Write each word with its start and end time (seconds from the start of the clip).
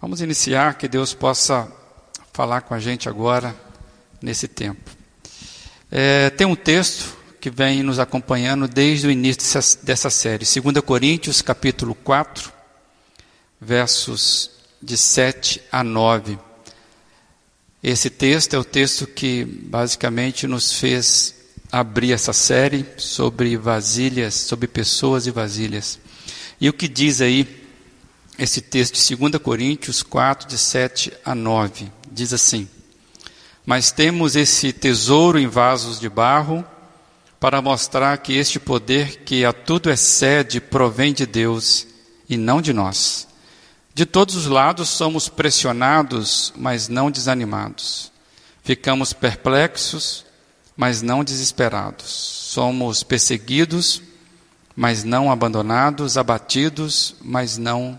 Vamos 0.00 0.20
iniciar, 0.20 0.78
que 0.78 0.86
Deus 0.86 1.12
possa 1.12 1.66
falar 2.32 2.60
com 2.60 2.72
a 2.72 2.78
gente 2.78 3.08
agora, 3.08 3.52
nesse 4.22 4.46
tempo. 4.46 4.88
É, 5.90 6.30
tem 6.30 6.46
um 6.46 6.54
texto 6.54 7.16
que 7.40 7.50
vem 7.50 7.82
nos 7.82 7.98
acompanhando 7.98 8.68
desde 8.68 9.08
o 9.08 9.10
início 9.10 9.42
dessa, 9.42 9.78
dessa 9.82 10.08
série, 10.08 10.44
2 10.44 10.84
Coríntios, 10.84 11.42
capítulo 11.42 11.96
4, 11.96 12.52
versos 13.60 14.52
de 14.80 14.96
7 14.96 15.60
a 15.72 15.82
9. 15.82 16.38
Esse 17.82 18.08
texto 18.08 18.54
é 18.54 18.58
o 18.58 18.64
texto 18.64 19.04
que 19.04 19.44
basicamente 19.44 20.46
nos 20.46 20.74
fez 20.74 21.34
abrir 21.72 22.12
essa 22.12 22.32
série 22.32 22.86
sobre 22.96 23.56
vasilhas, 23.56 24.34
sobre 24.34 24.68
pessoas 24.68 25.26
e 25.26 25.32
vasilhas. 25.32 25.98
E 26.60 26.68
o 26.68 26.72
que 26.72 26.86
diz 26.86 27.20
aí 27.20 27.67
esse 28.38 28.60
texto 28.60 28.94
de 28.94 29.16
2 29.16 29.42
Coríntios 29.42 30.02
4, 30.02 30.48
de 30.48 30.56
7 30.56 31.12
a 31.24 31.34
9. 31.34 31.90
Diz 32.10 32.32
assim: 32.32 32.68
Mas 33.66 33.90
temos 33.90 34.36
esse 34.36 34.72
tesouro 34.72 35.38
em 35.38 35.48
vasos 35.48 35.98
de 35.98 36.08
barro, 36.08 36.64
para 37.40 37.60
mostrar 37.60 38.16
que 38.18 38.32
este 38.34 38.58
poder 38.60 39.24
que 39.24 39.44
a 39.44 39.52
tudo 39.52 39.90
excede 39.90 40.60
provém 40.60 41.12
de 41.12 41.26
Deus 41.26 41.86
e 42.28 42.36
não 42.36 42.60
de 42.62 42.72
nós. 42.72 43.26
De 43.94 44.06
todos 44.06 44.36
os 44.36 44.46
lados 44.46 44.88
somos 44.88 45.28
pressionados, 45.28 46.52
mas 46.56 46.88
não 46.88 47.10
desanimados. 47.10 48.12
Ficamos 48.62 49.12
perplexos, 49.12 50.24
mas 50.76 51.02
não 51.02 51.24
desesperados. 51.24 52.06
Somos 52.06 53.02
perseguidos, 53.02 54.00
mas 54.76 55.02
não 55.02 55.30
abandonados, 55.30 56.16
abatidos, 56.16 57.16
mas 57.20 57.58
não 57.58 57.98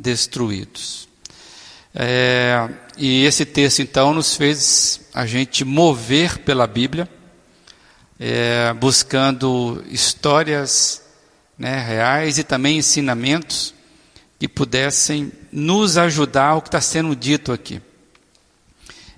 destruídos. 0.00 1.08
É, 1.94 2.68
e 2.96 3.24
esse 3.24 3.44
texto, 3.44 3.82
então, 3.82 4.14
nos 4.14 4.36
fez 4.36 5.00
a 5.12 5.26
gente 5.26 5.64
mover 5.64 6.38
pela 6.38 6.66
Bíblia, 6.66 7.08
é, 8.18 8.72
buscando 8.74 9.84
histórias 9.88 11.02
né, 11.58 11.78
reais 11.78 12.38
e 12.38 12.44
também 12.44 12.78
ensinamentos 12.78 13.74
que 14.38 14.48
pudessem 14.48 15.32
nos 15.52 15.98
ajudar 15.98 16.48
ao 16.48 16.62
que 16.62 16.68
está 16.68 16.80
sendo 16.80 17.14
dito 17.14 17.52
aqui. 17.52 17.82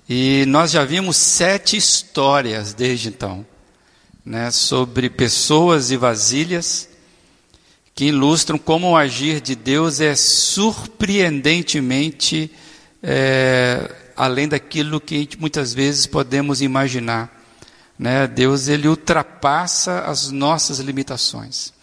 E 0.09 0.43
nós 0.47 0.71
já 0.71 0.83
vimos 0.83 1.15
sete 1.15 1.77
histórias 1.77 2.73
desde 2.73 3.07
então, 3.07 3.45
né, 4.25 4.51
sobre 4.51 5.09
pessoas 5.09 5.91
e 5.91 5.97
vasilhas 5.97 6.89
que 7.95 8.05
ilustram 8.05 8.57
como 8.57 8.89
o 8.91 8.97
agir 8.97 9.39
de 9.39 9.55
Deus 9.55 10.01
é 10.01 10.15
surpreendentemente 10.15 12.51
é, 13.01 13.89
além 14.15 14.47
daquilo 14.47 15.01
que 15.01 15.27
muitas 15.39 15.73
vezes 15.73 16.05
podemos 16.07 16.61
imaginar. 16.61 17.31
Né? 17.97 18.27
Deus 18.27 18.67
ele 18.67 18.87
ultrapassa 18.87 20.01
as 20.01 20.29
nossas 20.31 20.79
limitações. 20.79 21.73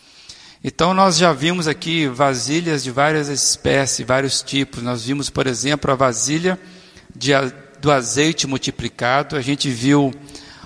Então 0.62 0.92
nós 0.92 1.16
já 1.16 1.32
vimos 1.32 1.66
aqui 1.68 2.06
vasilhas 2.08 2.82
de 2.82 2.90
várias 2.90 3.28
espécies, 3.28 4.06
vários 4.06 4.42
tipos. 4.42 4.82
Nós 4.82 5.04
vimos, 5.04 5.30
por 5.30 5.46
exemplo, 5.46 5.90
a 5.90 5.94
vasilha 5.94 6.60
de, 7.14 7.32
do 7.80 7.90
azeite 7.90 8.46
multiplicado. 8.46 9.36
A 9.36 9.40
gente 9.40 9.70
viu 9.70 10.12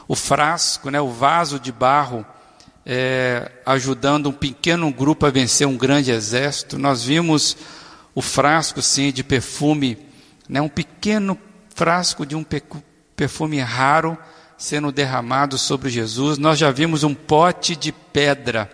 o 0.09 0.17
frasco, 0.17 0.91
né, 0.91 1.01
o 1.01 1.11
vaso 1.11 1.61
de 1.61 1.71
barro 1.71 2.27
é, 2.87 3.51
ajudando 3.65 4.29
um 4.29 4.33
pequeno 4.33 4.91
grupo 4.93 5.27
a 5.27 5.31
vencer 5.31 5.67
um 5.67 5.77
grande 5.77 6.11
exército. 6.11 6.79
Nós 6.79 7.05
vimos 7.05 7.57
o 8.15 8.23
frasco, 8.23 8.83
sim, 8.83 9.11
de 9.11 9.25
perfume, 9.25 9.99
né, 10.49 10.61
um 10.61 10.69
pequeno 10.69 11.39
frasco 11.75 12.25
de 12.25 12.37
um 12.37 12.45
perfume 13.17 13.59
raro 13.59 14.17
sendo 14.57 14.93
derramado 14.93 15.59
sobre 15.59 15.91
Jesus. 15.91 16.39
Nós 16.39 16.59
já 16.59 16.71
vimos 16.71 17.03
um 17.03 17.15
pote 17.15 17.75
de 17.75 17.91
pedra 17.91 18.71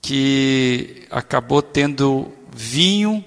que 0.00 1.06
acabou 1.10 1.62
tendo 1.62 2.32
vinho 2.52 3.24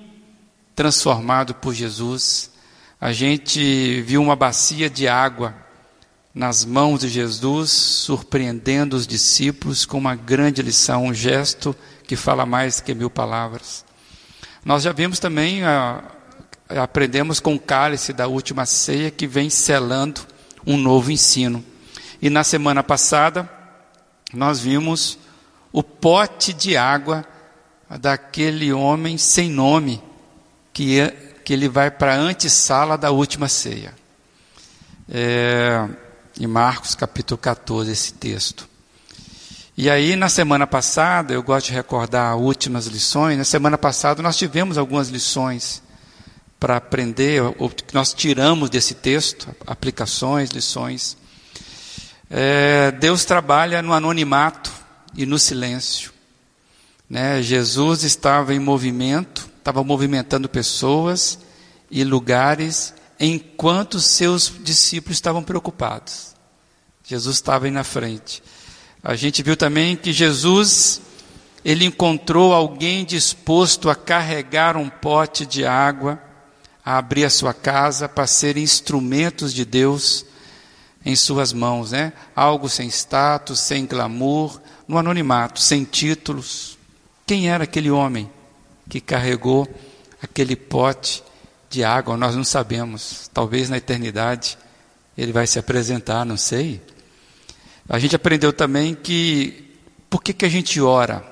transformado 0.76 1.54
por 1.54 1.74
Jesus. 1.74 2.52
A 3.00 3.12
gente 3.12 4.02
viu 4.02 4.22
uma 4.22 4.36
bacia 4.36 4.90
de 4.90 5.08
água 5.08 5.56
nas 6.40 6.64
mãos 6.64 7.02
de 7.02 7.10
Jesus, 7.10 7.70
surpreendendo 7.70 8.96
os 8.96 9.06
discípulos 9.06 9.86
com 9.86 9.98
uma 9.98 10.16
grande 10.16 10.62
lição, 10.62 11.08
um 11.08 11.14
gesto 11.14 11.76
que 12.08 12.16
fala 12.16 12.46
mais 12.46 12.80
que 12.80 12.96
mil 12.96 13.10
palavras. 13.10 13.84
Nós 14.64 14.84
já 14.84 14.94
vimos 14.94 15.20
também, 15.20 15.66
ah, 15.66 16.02
aprendemos 16.70 17.42
com 17.42 17.56
o 17.56 17.60
cálice 17.60 18.14
da 18.14 18.26
última 18.26 18.66
ceia 18.66 19.12
que 19.12 19.28
vem 19.28 19.50
selando 19.50 20.22
um 20.66 20.78
novo 20.78 21.12
ensino. 21.12 21.62
E 22.22 22.30
na 22.30 22.46
semana 22.46 22.82
passada, 22.82 23.50
nós 24.34 24.62
vimos 24.62 25.20
o 25.74 25.84
pote 25.84 26.54
de 26.54 26.78
água 26.78 27.26
daquele 28.00 28.72
homem 28.72 29.18
sem 29.18 29.50
nome, 29.50 30.02
que, 30.72 31.06
que 31.44 31.52
ele 31.52 31.68
vai 31.68 31.92
para 31.92 32.14
a 32.14 32.18
antessala 32.18 32.98
da 32.98 33.12
última 33.12 33.50
ceia. 33.50 33.94
É, 35.10 35.86
em 36.40 36.48
Marcos 36.48 36.96
capítulo 36.96 37.38
14, 37.38 37.92
esse 37.92 38.14
texto. 38.14 38.68
E 39.76 39.90
aí, 39.90 40.16
na 40.16 40.30
semana 40.30 40.66
passada, 40.66 41.34
eu 41.34 41.44
gosto 41.44 41.68
de 41.68 41.74
recordar 41.74 42.38
últimas 42.38 42.88
lições. 42.88 43.38
Na 43.38 43.44
semana 43.44 43.78
passada, 43.78 44.22
nós 44.22 44.38
tivemos 44.38 44.78
algumas 44.78 45.10
lições 45.10 45.84
para 46.60 46.78
aprender, 46.78 47.42
o 47.58 47.70
que 47.70 47.94
nós 47.94 48.14
tiramos 48.14 48.70
desse 48.70 48.94
texto, 48.94 49.48
aplicações, 49.68 50.50
lições. 50.50 51.18
É, 52.30 52.92
Deus 52.92 53.26
trabalha 53.26 53.82
no 53.82 53.94
anonimato 53.94 54.72
e 55.16 55.26
no 55.26 55.40
silêncio. 55.40 56.12
Né? 57.10 57.42
Jesus 57.42 58.04
estava 58.04 58.54
em 58.54 58.60
movimento, 58.60 59.50
estava 59.58 59.84
movimentando 59.84 60.48
pessoas 60.48 61.40
e 61.90 62.04
lugares 62.04 62.94
enquanto 63.20 64.00
seus 64.00 64.52
discípulos 64.62 65.18
estavam 65.18 65.44
preocupados. 65.44 66.36
Jesus 67.04 67.36
estava 67.38 67.66
aí 67.66 67.72
na 67.72 67.84
frente. 67.84 68.42
A 69.04 69.16
gente 69.16 69.44
viu 69.44 69.58
também 69.58 69.96
que 69.96 70.14
Jesus, 70.14 71.02
ele 71.66 71.86
encontrou 71.86 72.54
alguém 72.54 73.04
disposto 73.04 73.90
a 73.90 73.96
carregar 73.96 74.78
um 74.78 74.90
pote 74.90 75.46
de 75.46 75.66
água, 75.66 76.22
a 76.86 76.98
abrir 76.98 77.26
a 77.26 77.30
sua 77.30 77.54
casa 77.54 78.08
para 78.08 78.28
ser 78.28 78.58
instrumentos 78.58 79.54
de 79.54 79.66
Deus 79.66 80.26
em 81.06 81.16
suas 81.16 81.54
mãos, 81.54 81.92
né? 81.92 82.14
Algo 82.36 82.70
sem 82.70 82.88
status, 82.88 83.60
sem 83.60 83.86
glamour, 83.86 84.60
no 84.88 84.98
anonimato, 84.98 85.62
sem 85.62 85.84
títulos. 85.84 86.78
Quem 87.26 87.50
era 87.50 87.64
aquele 87.64 87.92
homem 87.92 88.30
que 88.90 89.00
carregou 89.00 89.68
aquele 90.22 90.56
pote 90.56 91.24
de 91.70 91.84
água? 91.84 92.18
Nós 92.18 92.36
não 92.36 92.44
sabemos. 92.44 93.30
Talvez 93.34 93.70
na 93.70 93.78
eternidade 93.78 94.58
ele 95.18 95.32
vai 95.32 95.46
se 95.46 95.60
apresentar, 95.60 96.26
não 96.26 96.38
sei. 96.38 96.82
A 97.88 98.00
gente 98.00 98.16
aprendeu 98.16 98.54
também 98.54 98.96
que 98.96 99.76
por 100.10 100.24
que, 100.24 100.34
que 100.34 100.46
a 100.46 100.50
gente 100.50 100.82
ora? 100.82 101.24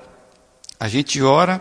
A 0.78 0.88
gente 0.88 1.22
ora 1.22 1.60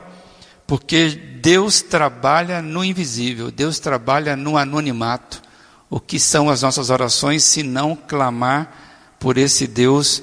porque 0.68 1.10
Deus 1.42 1.82
trabalha 1.82 2.62
no 2.62 2.84
invisível, 2.84 3.50
Deus 3.50 3.80
trabalha 3.80 4.36
no 4.36 4.58
anonimato. 4.58 5.42
O 5.90 6.00
que 6.00 6.20
são 6.20 6.50
as 6.50 6.62
nossas 6.62 6.90
orações 6.90 7.44
se 7.44 7.64
não 7.64 7.96
clamar 7.96 9.16
por 9.18 9.38
esse 9.38 9.66
Deus 9.66 10.22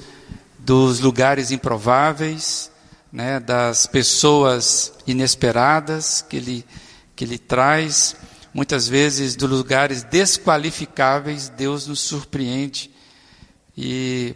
dos 0.59 0.99
lugares 0.99 1.51
improváveis, 1.51 2.71
né, 3.11 3.39
das 3.39 3.87
pessoas 3.87 4.93
inesperadas 5.07 6.23
que 6.27 6.37
ele, 6.37 6.65
que 7.15 7.23
ele 7.23 7.37
traz, 7.39 8.15
muitas 8.55 8.87
vezes 8.87 9.35
dos 9.35 9.49
lugares 9.49 10.01
desqualificáveis, 10.03 11.49
Deus 11.49 11.87
nos 11.87 11.99
surpreende. 11.99 12.89
E 13.77 14.33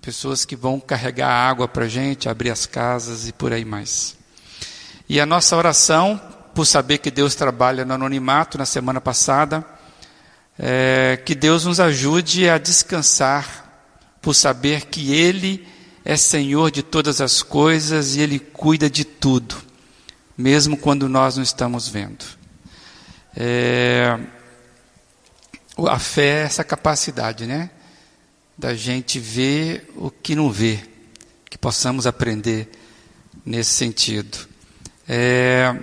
pessoas 0.00 0.44
que 0.44 0.54
vão 0.54 0.78
carregar 0.78 1.28
água 1.28 1.66
para 1.66 1.86
a 1.86 1.88
gente, 1.88 2.28
abrir 2.28 2.50
as 2.50 2.66
casas 2.66 3.26
e 3.26 3.32
por 3.32 3.52
aí 3.52 3.64
mais. 3.64 4.16
E 5.08 5.20
a 5.20 5.26
nossa 5.26 5.56
oração, 5.56 6.22
por 6.54 6.64
saber 6.64 6.98
que 6.98 7.10
Deus 7.10 7.34
trabalha 7.34 7.84
no 7.84 7.94
anonimato 7.94 8.56
na 8.56 8.64
semana 8.64 9.00
passada, 9.00 9.66
é 10.56 11.20
que 11.24 11.34
Deus 11.34 11.64
nos 11.64 11.80
ajude 11.80 12.48
a 12.48 12.58
descansar, 12.58 13.60
por 14.20 14.34
saber 14.34 14.86
que 14.86 15.12
Ele 15.12 15.66
é 16.04 16.16
Senhor 16.16 16.70
de 16.70 16.84
todas 16.84 17.20
as 17.20 17.42
coisas 17.42 18.14
e 18.14 18.20
Ele 18.20 18.38
cuida 18.38 18.88
de 18.88 19.04
tudo, 19.04 19.56
mesmo 20.38 20.76
quando 20.76 21.08
nós 21.08 21.34
não 21.34 21.42
estamos 21.42 21.88
vendo. 21.88 22.41
É, 23.36 24.18
a 25.86 25.98
fé 25.98 26.42
é 26.42 26.44
essa 26.44 26.62
capacidade, 26.62 27.46
né? 27.46 27.70
da 28.56 28.74
gente 28.74 29.18
ver 29.18 29.90
o 29.96 30.10
que 30.10 30.36
não 30.36 30.50
vê, 30.50 30.78
que 31.48 31.58
possamos 31.58 32.06
aprender 32.06 32.70
nesse 33.44 33.72
sentido. 33.72 34.38
É, 35.08 35.74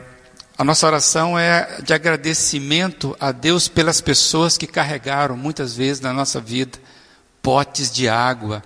a 0.57 0.63
nossa 0.63 0.87
oração 0.87 1.37
é 1.37 1.81
de 1.81 1.93
agradecimento 1.93 3.15
a 3.19 3.31
Deus 3.31 3.67
pelas 3.67 3.99
pessoas 4.01 4.57
que 4.57 4.67
carregaram 4.67 5.35
muitas 5.35 5.75
vezes 5.75 6.01
na 6.01 6.13
nossa 6.13 6.39
vida 6.39 6.79
potes 7.41 7.91
de 7.91 8.07
água, 8.07 8.63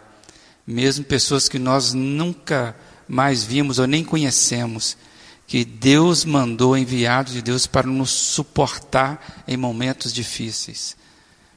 mesmo 0.65 1.03
pessoas 1.05 1.49
que 1.49 1.57
nós 1.57 1.93
nunca 1.93 2.75
mais 3.07 3.43
vimos 3.43 3.79
ou 3.79 3.87
nem 3.87 4.03
conhecemos, 4.03 4.97
que 5.53 5.63
Deus 5.63 6.25
mandou 6.25 6.75
enviados 6.75 7.31
de 7.31 7.39
Deus 7.39 7.67
para 7.67 7.85
nos 7.85 8.09
suportar 8.09 9.43
em 9.47 9.55
momentos 9.55 10.11
difíceis. 10.11 10.97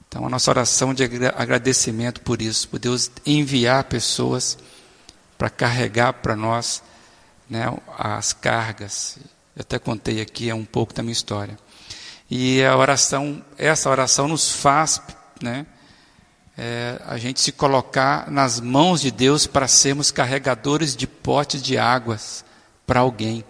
Então, 0.07 0.27
a 0.27 0.29
nossa 0.29 0.51
oração 0.51 0.93
de 0.93 1.03
agradecimento 1.35 2.21
por 2.21 2.43
isso, 2.43 2.69
por 2.69 2.79
Deus 2.79 3.11
enviar 3.25 3.85
pessoas 3.85 4.59
para 5.39 5.49
carregar 5.49 6.13
para 6.13 6.37
nós 6.37 6.83
né, 7.49 7.75
as 7.97 8.35
cargas 8.35 9.17
eu 9.57 9.63
até 9.63 9.79
contei 9.79 10.21
aqui 10.21 10.51
é 10.51 10.55
um 10.55 10.67
pouco 10.67 10.93
da 10.93 11.03
minha 11.03 11.15
história. 11.15 11.59
E 12.31 12.63
a 12.63 12.77
oração, 12.77 13.43
essa 13.57 13.89
oração 13.89 14.29
nos 14.29 14.53
faz, 14.53 15.01
né, 15.41 15.65
é, 16.59 17.01
a 17.07 17.17
gente 17.17 17.41
se 17.41 17.51
colocar 17.51 18.31
nas 18.31 18.61
mãos 18.61 19.01
de 19.01 19.11
Deus 19.11 19.47
para 19.47 19.67
sermos 19.67 20.11
carregadores 20.11 20.95
de 20.95 21.07
potes 21.07 21.63
de 21.63 21.79
águas 21.79 22.45
para 22.87 23.01
alguém, 23.01 23.43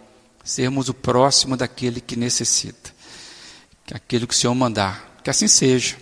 sermos 0.46 0.88
o 0.88 0.94
próximo 0.94 1.56
daquele 1.56 2.00
que 2.00 2.14
necessita, 2.14 2.94
aquele 3.92 4.28
que 4.28 4.32
o 4.32 4.36
Senhor 4.36 4.54
mandar, 4.54 5.18
que 5.24 5.28
assim 5.28 5.48
seja 5.48 5.96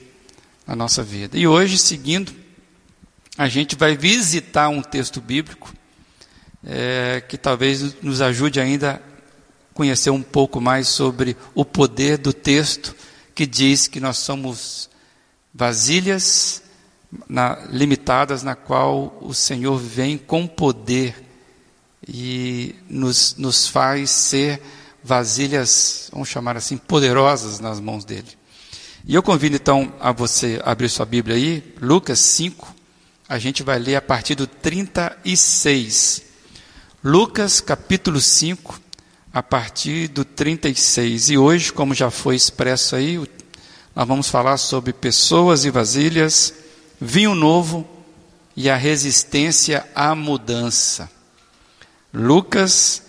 na 0.67 0.76
nossa 0.76 1.02
vida. 1.02 1.38
E 1.38 1.46
hoje, 1.46 1.79
seguindo, 1.79 2.31
a 3.38 3.49
gente 3.49 3.75
vai 3.75 3.96
visitar 3.96 4.69
um 4.69 4.82
texto 4.82 5.19
bíblico 5.19 5.73
é, 6.62 7.23
que 7.26 7.38
talvez 7.38 8.02
nos 8.02 8.20
ajude 8.20 8.61
ainda 8.61 9.02
conhecer 9.73 10.11
um 10.11 10.23
pouco 10.23 10.61
mais 10.61 10.88
sobre 10.88 11.37
o 11.55 11.64
poder 11.64 12.19
do 12.19 12.32
texto 12.32 12.94
que 13.35 13.47
diz 13.47 13.88
que 13.88 13.99
nós 13.99 14.19
somos 14.19 14.90
vasilhas 15.52 16.62
na, 17.26 17.67
limitadas 17.70 18.43
na 18.43 18.55
qual 18.55 19.19
o 19.23 19.32
Senhor 19.32 19.79
vem 19.79 20.19
com 20.19 20.47
poder 20.47 21.24
e 22.09 22.75
nos, 22.89 23.37
nos 23.37 23.67
faz 23.67 24.11
ser 24.11 24.61
vasilhas, 25.03 26.09
vamos 26.12 26.29
chamar 26.29 26.56
assim, 26.56 26.77
poderosas 26.77 27.61
nas 27.61 27.81
mãos 27.81 28.05
dele. 28.05 28.29
E 29.06 29.15
eu 29.15 29.23
convido 29.23 29.56
então 29.56 29.93
a 30.01 30.12
você 30.12 30.61
abrir 30.65 30.89
sua 30.89 31.05
Bíblia 31.05 31.37
aí, 31.37 31.75
Lucas 31.81 32.19
5, 32.21 32.75
a 33.29 33.39
gente 33.39 33.62
vai 33.62 33.79
ler 33.79 33.97
a 33.97 34.03
partir 34.03 34.35
do 34.35 34.47
36. 34.47 36.23
Lucas 37.03 37.61
capítulo 37.61 38.19
5, 38.21 38.81
a 39.33 39.43
partir 39.43 40.09
do 40.09 40.25
36. 40.25 41.31
E 41.31 41.39
hoje, 41.39 41.71
como 41.71 41.95
já 41.95 42.11
foi 42.11 42.35
expresso 42.35 42.97
aí, 42.97 43.19
nós 43.95 44.09
vamos 44.09 44.29
falar 44.29 44.57
sobre 44.57 44.93
pessoas 44.93 45.65
e 45.67 45.71
vasilhas, 45.71 46.55
vinho 46.99 47.35
novo 47.35 47.87
e 48.57 48.71
a 48.71 48.77
resistência 48.77 49.87
à 49.95 50.15
mudança. 50.15 51.11
Lucas, 52.16 53.02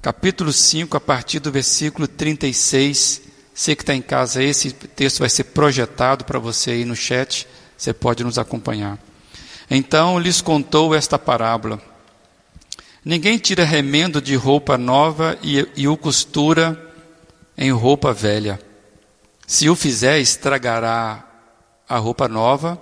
capítulo 0.00 0.52
5, 0.52 0.96
a 0.96 1.00
partir 1.00 1.40
do 1.40 1.50
versículo 1.50 2.06
36. 2.06 3.22
Você 3.52 3.74
que 3.74 3.82
está 3.82 3.92
em 3.92 4.00
casa, 4.00 4.40
esse 4.40 4.70
texto 4.70 5.18
vai 5.18 5.28
ser 5.28 5.44
projetado 5.44 6.24
para 6.24 6.38
você 6.38 6.70
aí 6.70 6.84
no 6.84 6.94
chat, 6.94 7.44
você 7.76 7.92
pode 7.92 8.22
nos 8.22 8.38
acompanhar. 8.38 9.00
Então 9.68 10.16
lhes 10.16 10.40
contou 10.40 10.94
esta 10.94 11.18
parábola. 11.18 11.82
Ninguém 13.04 13.36
tira 13.36 13.64
remendo 13.64 14.22
de 14.22 14.36
roupa 14.36 14.78
nova 14.78 15.36
e, 15.42 15.66
e 15.74 15.88
o 15.88 15.96
costura 15.96 16.80
em 17.58 17.72
roupa 17.72 18.12
velha. 18.12 18.60
Se 19.44 19.68
o 19.68 19.74
fizer, 19.74 20.20
estragará 20.20 21.26
a 21.88 21.98
roupa 21.98 22.28
nova, 22.28 22.80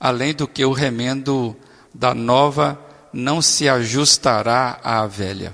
além 0.00 0.34
do 0.34 0.48
que 0.48 0.64
o 0.64 0.72
remendo 0.72 1.56
da 1.94 2.12
nova 2.16 2.91
não 3.12 3.42
se 3.42 3.68
ajustará 3.68 4.80
à 4.82 5.06
velha. 5.06 5.52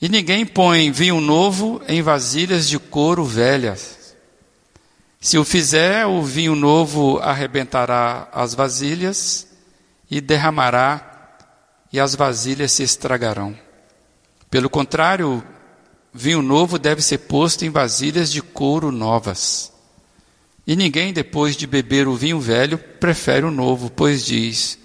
E 0.00 0.08
ninguém 0.08 0.44
põe 0.44 0.90
vinho 0.90 1.20
novo 1.20 1.80
em 1.88 2.02
vasilhas 2.02 2.68
de 2.68 2.78
couro 2.78 3.24
velhas. 3.24 4.14
Se 5.20 5.38
o 5.38 5.44
fizer, 5.44 6.06
o 6.06 6.22
vinho 6.22 6.54
novo 6.54 7.18
arrebentará 7.18 8.28
as 8.32 8.54
vasilhas 8.54 9.46
e 10.10 10.20
derramará 10.20 11.36
e 11.92 11.98
as 11.98 12.14
vasilhas 12.14 12.72
se 12.72 12.82
estragarão. 12.82 13.56
Pelo 14.50 14.68
contrário, 14.68 15.42
vinho 16.12 16.42
novo 16.42 16.78
deve 16.78 17.00
ser 17.00 17.18
posto 17.18 17.64
em 17.64 17.70
vasilhas 17.70 18.30
de 18.30 18.42
couro 18.42 18.92
novas. 18.92 19.72
E 20.66 20.76
ninguém, 20.76 21.12
depois 21.12 21.56
de 21.56 21.66
beber 21.66 22.06
o 22.08 22.16
vinho 22.16 22.40
velho, 22.40 22.76
prefere 22.76 23.46
o 23.46 23.50
novo, 23.50 23.90
pois 23.90 24.24
diz: 24.24 24.78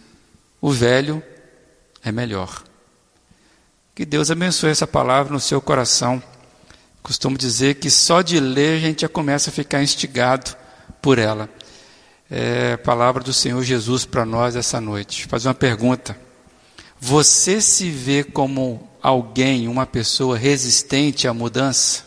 o 0.61 0.71
velho 0.71 1.23
é 2.03 2.12
melhor. 2.12 2.63
Que 3.94 4.06
Deus 4.06 4.31
abençoe 4.31 4.69
essa 4.69 4.88
palavra 4.88 5.33
no 5.33 5.39
seu 5.39 5.62
coração. 5.62 6.21
Costumo 7.03 7.38
dizer 7.38 7.75
que 7.75 7.89
só 7.89 8.21
de 8.21 8.39
ler 8.39 8.77
a 8.77 8.80
gente 8.80 9.01
já 9.01 9.09
começa 9.09 9.50
a 9.50 9.53
ficar 9.53 9.83
instigado 9.83 10.56
por 11.01 11.19
ela. 11.19 11.50
É 12.30 12.74
a 12.74 12.77
palavra 12.77 13.24
do 13.24 13.33
Senhor 13.33 13.62
Jesus 13.63 14.06
para 14.06 14.25
nós 14.25 14.56
essa 14.56 14.80
noite. 14.80 15.25
Fazer 15.25 15.48
uma 15.50 15.53
pergunta. 15.53 16.18
Você 17.00 17.59
se 17.59 17.89
vê 17.89 18.24
como 18.24 18.89
alguém, 19.01 19.68
uma 19.68 19.86
pessoa 19.86 20.38
resistente 20.38 21.27
à 21.27 21.33
mudança? 21.33 22.06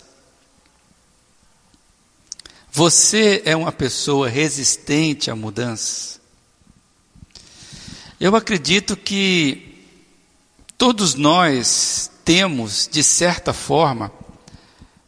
Você 2.73 3.43
é 3.45 3.55
uma 3.55 3.71
pessoa 3.71 4.29
resistente 4.29 5.31
à 5.31 5.37
mudança? 5.37 6.19
Eu 8.19 8.35
acredito 8.35 8.97
que 8.97 9.74
todos 10.79 11.15
nós 11.15 12.11
temos, 12.25 12.89
de 12.91 13.03
certa 13.03 13.53
forma, 13.53 14.11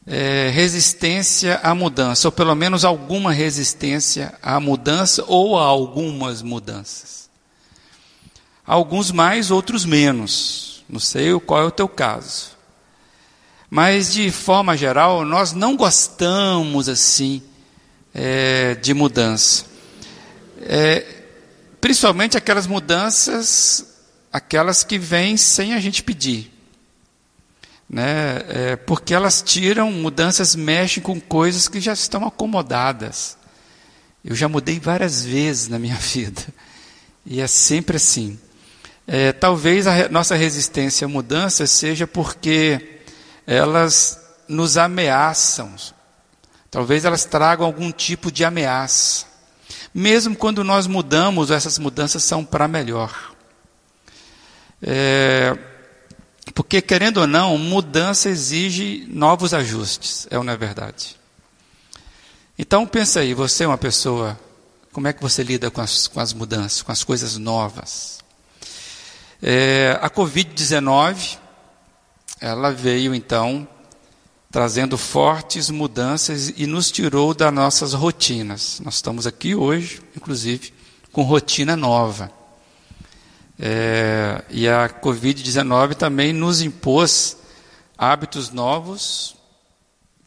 é, 0.07 0.51
resistência 0.51 1.61
à 1.63 1.75
mudança, 1.75 2.29
ou 2.29 2.33
pelo 2.33 2.55
menos 2.55 2.85
alguma 2.85 3.33
resistência 3.33 4.35
à 4.43 4.61
mudança 4.61 5.25
ou 5.27 5.59
a 5.59 5.65
algumas 5.65 6.43
mudanças. 6.43 7.29
Alguns 8.65 9.11
mais, 9.11 9.51
outros 9.51 9.85
menos. 9.85 10.85
Não 10.89 11.01
sei 11.01 11.39
qual 11.41 11.63
é 11.63 11.65
o 11.65 11.71
teu 11.71 11.89
caso. 11.89 12.57
Mas, 13.69 14.13
de 14.13 14.31
forma 14.31 14.77
geral, 14.77 15.25
nós 15.25 15.53
não 15.53 15.77
gostamos 15.77 16.89
assim 16.89 17.43
é, 18.15 18.75
de 18.77 18.95
mudança. 18.95 19.67
É, 20.63 21.05
principalmente 21.81 22.37
aquelas 22.37 22.67
mudanças, 22.67 23.96
aquelas 24.37 24.85
que 24.85 24.99
vêm 24.99 25.35
sem 25.39 25.73
a 25.73 25.81
gente 25.81 26.03
pedir. 26.03 26.53
Né? 27.89 28.43
É, 28.49 28.77
porque 28.77 29.15
elas 29.15 29.41
tiram, 29.41 29.91
mudanças 29.91 30.55
mexem 30.55 31.03
com 31.03 31.19
coisas 31.19 31.69
que 31.69 31.81
já 31.81 31.95
estão 31.95 32.27
acomodadas. 32.27 33.39
Eu 34.23 34.35
já 34.35 34.47
mudei 34.47 34.79
várias 34.79 35.25
vezes 35.25 35.69
na 35.69 35.79
minha 35.79 35.95
vida. 35.97 36.43
E 37.25 37.41
é 37.41 37.47
sempre 37.47 37.97
assim. 37.97 38.39
É, 39.07 39.33
talvez 39.33 39.87
a 39.87 40.11
nossa 40.11 40.35
resistência 40.35 41.07
à 41.07 41.09
mudança 41.09 41.67
seja 41.67 42.07
porque 42.07 43.01
elas 43.47 44.21
nos 44.47 44.77
ameaçam. 44.77 45.75
Talvez 46.71 47.07
elas 47.07 47.25
tragam 47.25 47.65
algum 47.65 47.91
tipo 47.91 48.31
de 48.31 48.45
ameaça. 48.45 49.25
Mesmo 49.95 50.37
quando 50.37 50.63
nós 50.63 50.87
mudamos, 50.87 51.51
essas 51.51 51.79
mudanças 51.79 52.23
são 52.23 52.45
para 52.45 52.69
melhor. 52.69 53.35
É, 54.83 55.57
porque, 56.55 56.81
querendo 56.81 57.19
ou 57.19 57.27
não, 57.27 57.59
mudança 57.59 58.29
exige 58.29 59.07
novos 59.11 59.53
ajustes, 59.53 60.27
é 60.31 60.39
ou 60.39 60.45
não 60.45 60.53
é 60.53 60.57
verdade? 60.57 61.17
Então, 62.59 62.87
pensa 62.87 63.21
aí, 63.21 63.35
você 63.35 63.65
é 63.65 63.67
uma 63.67 63.77
pessoa, 63.79 64.39
como 64.93 65.09
é 65.09 65.13
que 65.13 65.21
você 65.21 65.43
lida 65.43 65.71
com 65.71 65.81
as, 65.81 66.07
com 66.07 66.21
as 66.21 66.33
mudanças, 66.33 66.83
com 66.83 66.93
as 66.93 67.05
coisas 67.05 67.37
novas? 67.37 68.21
É, 69.43 69.99
a 70.01 70.09
Covid-19, 70.09 71.39
ela 72.41 72.71
veio 72.71 73.15
então 73.15 73.69
trazendo 74.51 74.97
fortes 74.97 75.69
mudanças 75.69 76.49
e 76.57 76.67
nos 76.67 76.91
tirou 76.91 77.35
das 77.35 77.53
nossas 77.53 77.93
rotinas. 77.93 78.81
Nós 78.83 78.95
estamos 78.95 79.27
aqui 79.27 79.55
hoje, 79.55 80.01
inclusive, 80.17 80.73
com 81.13 81.23
rotina 81.23 81.77
nova. 81.77 82.33
É, 83.59 84.45
e 84.51 84.69
a 84.69 84.89
Covid-19 84.89 85.95
também 85.95 86.33
nos 86.33 86.61
impôs 86.61 87.39
hábitos 87.97 88.51
novos, 88.51 89.35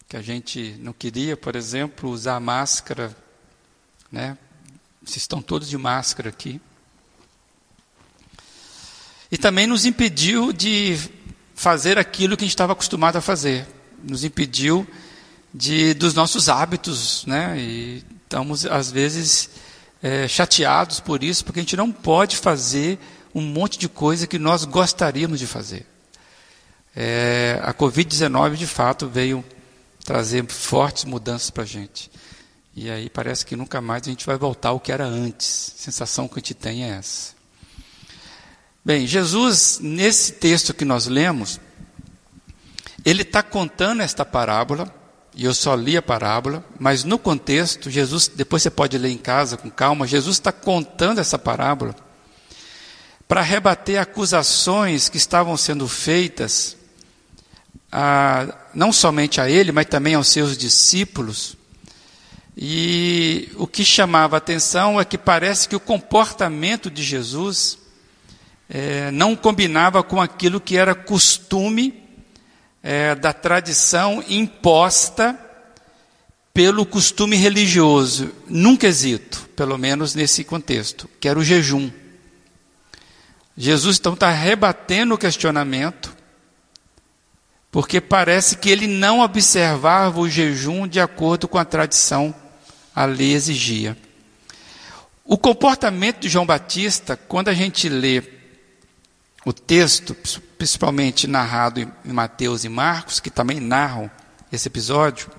que 0.08 0.18
a 0.18 0.22
gente 0.22 0.76
não 0.80 0.92
queria, 0.92 1.38
por 1.38 1.56
exemplo, 1.56 2.10
usar 2.10 2.40
máscara. 2.40 3.16
Né? 4.12 4.38
Vocês 5.04 5.18
estão 5.18 5.42
todos 5.42 5.70
de 5.70 5.78
máscara 5.78 6.30
aqui. 6.30 6.60
E 9.32 9.38
também 9.38 9.68
nos 9.68 9.86
impediu 9.86 10.52
de 10.52 10.98
fazer 11.54 12.00
aquilo 12.00 12.36
que 12.36 12.44
a 12.44 12.48
gente 12.48 12.54
estava 12.54 12.74
acostumado 12.74 13.18
a 13.18 13.22
fazer. 13.22 13.68
nos 14.04 14.24
impediu 14.24 14.88
de 15.54 15.94
dos 15.94 16.14
nossos 16.14 16.48
hábitos, 16.48 17.26
né? 17.26 17.60
E 17.60 18.04
estamos 18.24 18.66
às 18.66 18.92
vezes 18.92 19.50
é, 20.02 20.28
chateados 20.28 21.00
por 21.00 21.24
isso, 21.24 21.44
porque 21.44 21.60
a 21.60 21.64
gente 21.64 21.76
não 21.76 21.92
pode 21.92 22.38
fazer 22.38 22.98
um 23.34 23.42
monte 23.42 23.78
de 23.78 23.88
coisa 23.88 24.28
que 24.28 24.40
nós 24.40 24.66
gostaríamos 24.66 25.40
de 25.40 25.48
fazer. 25.48 25.86
É, 26.96 27.60
a 27.64 27.74
Covid-19 27.74 28.56
de 28.56 28.68
fato 28.68 29.08
veio 29.08 29.44
trazer 30.04 30.46
fortes 30.48 31.06
mudanças 31.06 31.50
para 31.50 31.64
a 31.64 31.66
gente. 31.66 32.10
E 32.76 32.90
aí 32.90 33.10
parece 33.10 33.46
que 33.46 33.56
nunca 33.56 33.82
mais 33.82 34.04
a 34.04 34.10
gente 34.10 34.26
vai 34.26 34.38
voltar 34.38 34.70
ao 34.70 34.80
que 34.80 34.92
era 34.92 35.06
antes. 35.06 35.74
A 35.78 35.84
sensação 35.84 36.28
que 36.28 36.36
a 36.36 36.38
gente 36.38 36.54
tem 36.54 36.86
é 36.86 36.90
essa. 36.90 37.34
Bem, 38.84 39.06
Jesus, 39.06 39.80
nesse 39.82 40.34
texto 40.34 40.74
que 40.74 40.86
nós 40.86 41.06
lemos, 41.06 41.60
ele 43.06 43.22
está 43.22 43.44
contando 43.44 44.02
esta 44.02 44.26
parábola, 44.26 44.92
e 45.36 45.46
eu 45.46 45.54
só 45.54 45.76
li 45.76 45.96
a 45.96 46.02
parábola, 46.02 46.66
mas 46.80 47.04
no 47.04 47.20
contexto, 47.20 47.90
Jesus, 47.90 48.28
depois 48.28 48.64
você 48.64 48.70
pode 48.70 48.98
ler 48.98 49.10
em 49.10 49.18
casa 49.18 49.58
com 49.58 49.70
calma, 49.70 50.08
Jesus 50.08 50.38
está 50.38 50.52
contando 50.52 51.20
essa 51.20 51.38
parábola 51.38 51.96
para 53.30 53.44
rebater 53.44 54.02
acusações 54.02 55.08
que 55.08 55.18
estavam 55.18 55.56
sendo 55.56 55.88
feitas, 55.88 56.76
a, 57.92 58.48
não 58.74 58.92
somente 58.92 59.40
a 59.40 59.48
ele, 59.48 59.72
mas 59.72 59.86
também 59.86 60.16
aos 60.16 60.30
seus 60.30 60.58
discípulos. 60.58 61.56
E 62.58 63.52
o 63.56 63.68
que 63.68 63.86
chamava 63.86 64.36
a 64.36 64.40
atenção 64.40 65.00
é 65.00 65.06
que 65.06 65.16
parece 65.16 65.70
que 65.70 65.76
o 65.76 65.80
comportamento 65.80 66.90
de 66.90 67.04
Jesus 67.04 67.78
é, 68.68 69.12
não 69.12 69.36
combinava 69.36 70.02
com 70.02 70.20
aquilo 70.20 70.60
que 70.60 70.76
era 70.76 70.96
costume 70.96 72.04
é, 72.82 73.14
da 73.14 73.32
tradição 73.32 74.24
imposta 74.28 75.40
pelo 76.52 76.84
costume 76.84 77.36
religioso, 77.36 78.32
num 78.48 78.76
quesito, 78.76 79.48
pelo 79.56 79.78
menos 79.78 80.16
nesse 80.16 80.44
contexto, 80.44 81.08
que 81.20 81.28
era 81.28 81.38
o 81.38 81.44
jejum. 81.44 81.92
Jesus 83.62 84.00
então 84.00 84.14
está 84.14 84.32
rebatendo 84.32 85.14
o 85.14 85.18
questionamento, 85.18 86.16
porque 87.70 88.00
parece 88.00 88.56
que 88.56 88.70
ele 88.70 88.88
não 88.88 89.20
observava 89.20 90.22
o 90.22 90.30
jejum 90.30 90.88
de 90.88 90.98
acordo 90.98 91.46
com 91.46 91.58
a 91.58 91.66
tradição, 91.66 92.34
a 92.96 93.04
lei 93.04 93.34
exigia. 93.34 93.98
O 95.26 95.38
comportamento 95.38 96.22
de 96.22 96.30
João 96.30 96.46
Batista, 96.46 97.18
quando 97.18 97.50
a 97.50 97.54
gente 97.54 97.90
lê 97.90 98.24
o 99.46 99.52
texto, 99.52 100.16
principalmente 100.58 101.28
narrado 101.28 101.82
em 101.82 102.14
Mateus 102.14 102.64
e 102.64 102.70
Marcos, 102.70 103.20
que 103.20 103.30
também 103.30 103.60
narram 103.60 104.10
esse 104.54 104.70
episódio, 104.70 105.30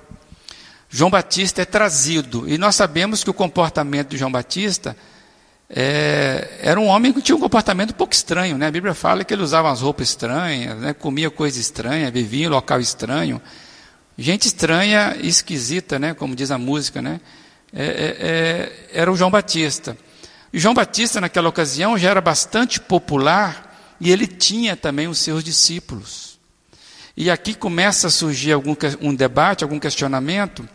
João 0.90 1.10
Batista 1.10 1.62
é 1.62 1.64
trazido. 1.64 2.46
E 2.46 2.58
nós 2.58 2.76
sabemos 2.76 3.24
que 3.24 3.30
o 3.30 3.34
comportamento 3.34 4.10
de 4.10 4.18
João 4.18 4.30
Batista 4.30 4.94
é, 5.72 6.58
era 6.62 6.80
um 6.80 6.86
homem 6.86 7.12
que 7.12 7.22
tinha 7.22 7.36
um 7.36 7.40
comportamento 7.40 7.90
um 7.90 7.94
pouco 7.94 8.12
estranho. 8.12 8.58
Né? 8.58 8.66
A 8.66 8.70
Bíblia 8.72 8.92
fala 8.92 9.24
que 9.24 9.32
ele 9.32 9.42
usava 9.42 9.68
umas 9.68 9.80
roupas 9.80 10.08
estranhas, 10.08 10.76
né? 10.78 10.92
comia 10.92 11.30
coisa 11.30 11.60
estranha, 11.60 12.10
vivia 12.10 12.46
em 12.46 12.48
local 12.48 12.80
estranho. 12.80 13.40
Gente 14.18 14.46
estranha 14.46 15.16
e 15.20 15.28
esquisita, 15.28 15.96
né? 15.96 16.12
como 16.12 16.34
diz 16.34 16.50
a 16.50 16.58
música. 16.58 17.00
Né? 17.00 17.20
É, 17.72 17.84
é, 17.84 17.88
é 17.88 19.00
era 19.00 19.12
o 19.12 19.16
João 19.16 19.30
Batista. 19.30 19.96
E 20.52 20.58
João 20.58 20.74
Batista, 20.74 21.20
naquela 21.20 21.48
ocasião, 21.48 21.96
já 21.96 22.10
era 22.10 22.20
bastante 22.20 22.80
popular 22.80 23.96
e 24.00 24.10
ele 24.10 24.26
tinha 24.26 24.74
também 24.74 25.06
os 25.06 25.18
seus 25.18 25.44
discípulos. 25.44 26.40
E 27.16 27.30
aqui 27.30 27.54
começa 27.54 28.08
a 28.08 28.10
surgir 28.10 28.52
algum 28.52 28.74
um 29.00 29.14
debate, 29.14 29.62
algum 29.62 29.78
questionamento, 29.78 30.68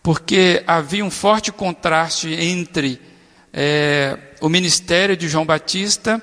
porque 0.00 0.62
havia 0.64 1.04
um 1.04 1.10
forte 1.10 1.50
contraste 1.50 2.28
entre 2.32 3.00
é, 3.52 4.16
o 4.40 4.48
ministério 4.48 5.16
de 5.16 5.28
João 5.28 5.44
Batista 5.44 6.22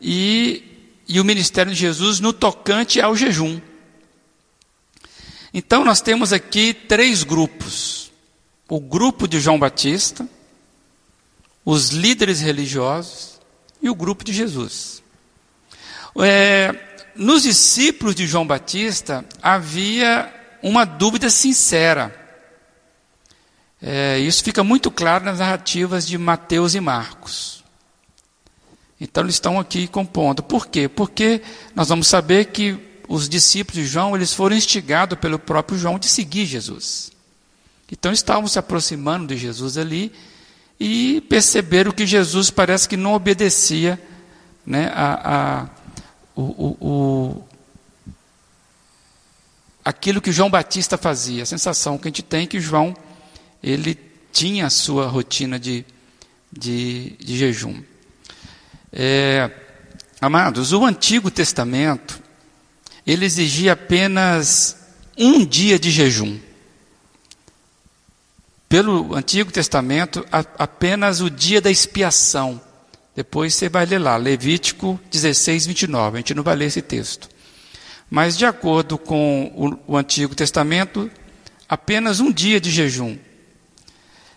e, 0.00 0.62
e 1.08 1.20
o 1.20 1.24
ministério 1.24 1.72
de 1.72 1.78
Jesus 1.78 2.20
no 2.20 2.32
tocante 2.32 3.00
ao 3.00 3.16
jejum. 3.16 3.60
Então 5.52 5.84
nós 5.84 6.00
temos 6.00 6.32
aqui 6.32 6.72
três 6.72 7.24
grupos: 7.24 8.10
o 8.68 8.80
grupo 8.80 9.26
de 9.26 9.40
João 9.40 9.58
Batista, 9.58 10.28
os 11.64 11.90
líderes 11.90 12.40
religiosos 12.40 13.40
e 13.82 13.90
o 13.90 13.94
grupo 13.94 14.24
de 14.24 14.32
Jesus. 14.32 15.02
É, 16.18 16.74
nos 17.14 17.42
discípulos 17.42 18.14
de 18.14 18.26
João 18.26 18.46
Batista 18.46 19.24
havia 19.42 20.32
uma 20.62 20.84
dúvida 20.84 21.28
sincera. 21.30 22.19
É, 23.82 24.18
isso 24.18 24.44
fica 24.44 24.62
muito 24.62 24.90
claro 24.90 25.24
nas 25.24 25.38
narrativas 25.38 26.06
de 26.06 26.18
Mateus 26.18 26.74
e 26.74 26.80
Marcos. 26.80 27.64
Então 29.00 29.22
eles 29.22 29.36
estão 29.36 29.58
aqui 29.58 29.86
compondo. 29.86 30.42
Por 30.42 30.66
quê? 30.66 30.86
Porque 30.88 31.40
nós 31.74 31.88
vamos 31.88 32.06
saber 32.06 32.46
que 32.46 32.78
os 33.08 33.28
discípulos 33.28 33.82
de 33.82 33.86
João 33.88 34.14
eles 34.14 34.34
foram 34.34 34.54
instigados 34.54 35.18
pelo 35.18 35.38
próprio 35.38 35.78
João 35.78 35.98
de 35.98 36.06
seguir 36.06 36.44
Jesus. 36.44 37.10
Então 37.90 38.12
estavam 38.12 38.46
se 38.46 38.58
aproximando 38.58 39.34
de 39.34 39.40
Jesus 39.40 39.78
ali 39.78 40.12
e 40.78 41.22
perceberam 41.22 41.90
que 41.90 42.06
Jesus 42.06 42.50
parece 42.50 42.88
que 42.88 42.96
não 42.96 43.14
obedecia 43.14 44.00
né, 44.64 44.92
a, 44.94 45.62
a 45.62 45.68
o, 46.36 46.42
o, 46.42 46.76
o, 46.80 47.44
aquilo 49.84 50.20
que 50.20 50.30
João 50.30 50.50
Batista 50.50 50.96
fazia. 50.96 51.42
A 51.42 51.46
sensação 51.46 51.98
que 51.98 52.06
a 52.06 52.10
gente 52.10 52.22
tem 52.22 52.44
é 52.44 52.46
que 52.46 52.60
João 52.60 52.94
ele 53.62 53.98
tinha 54.32 54.66
a 54.66 54.70
sua 54.70 55.06
rotina 55.06 55.58
de, 55.58 55.84
de, 56.52 57.16
de 57.18 57.36
jejum. 57.36 57.82
É, 58.92 59.50
amados, 60.20 60.72
o 60.72 60.84
Antigo 60.84 61.30
Testamento 61.30 62.20
ele 63.06 63.24
exigia 63.24 63.72
apenas 63.72 64.76
um 65.16 65.44
dia 65.44 65.78
de 65.78 65.90
jejum. 65.90 66.38
Pelo 68.68 69.14
Antigo 69.14 69.50
Testamento, 69.50 70.24
a, 70.30 70.44
apenas 70.58 71.20
o 71.20 71.28
dia 71.28 71.60
da 71.60 71.70
expiação 71.70 72.60
depois 73.14 73.54
você 73.54 73.68
vai 73.68 73.84
ler 73.84 73.98
lá, 73.98 74.16
Levítico 74.16 74.98
16, 75.10 75.66
29. 75.66 76.16
A 76.16 76.20
gente 76.20 76.34
não 76.34 76.42
vai 76.42 76.56
ler 76.56 76.66
esse 76.66 76.80
texto. 76.80 77.28
Mas, 78.08 78.36
de 78.36 78.46
acordo 78.46 78.96
com 78.96 79.78
o, 79.86 79.92
o 79.92 79.96
Antigo 79.96 80.34
Testamento, 80.34 81.10
apenas 81.68 82.20
um 82.20 82.32
dia 82.32 82.60
de 82.60 82.70
jejum. 82.70 83.18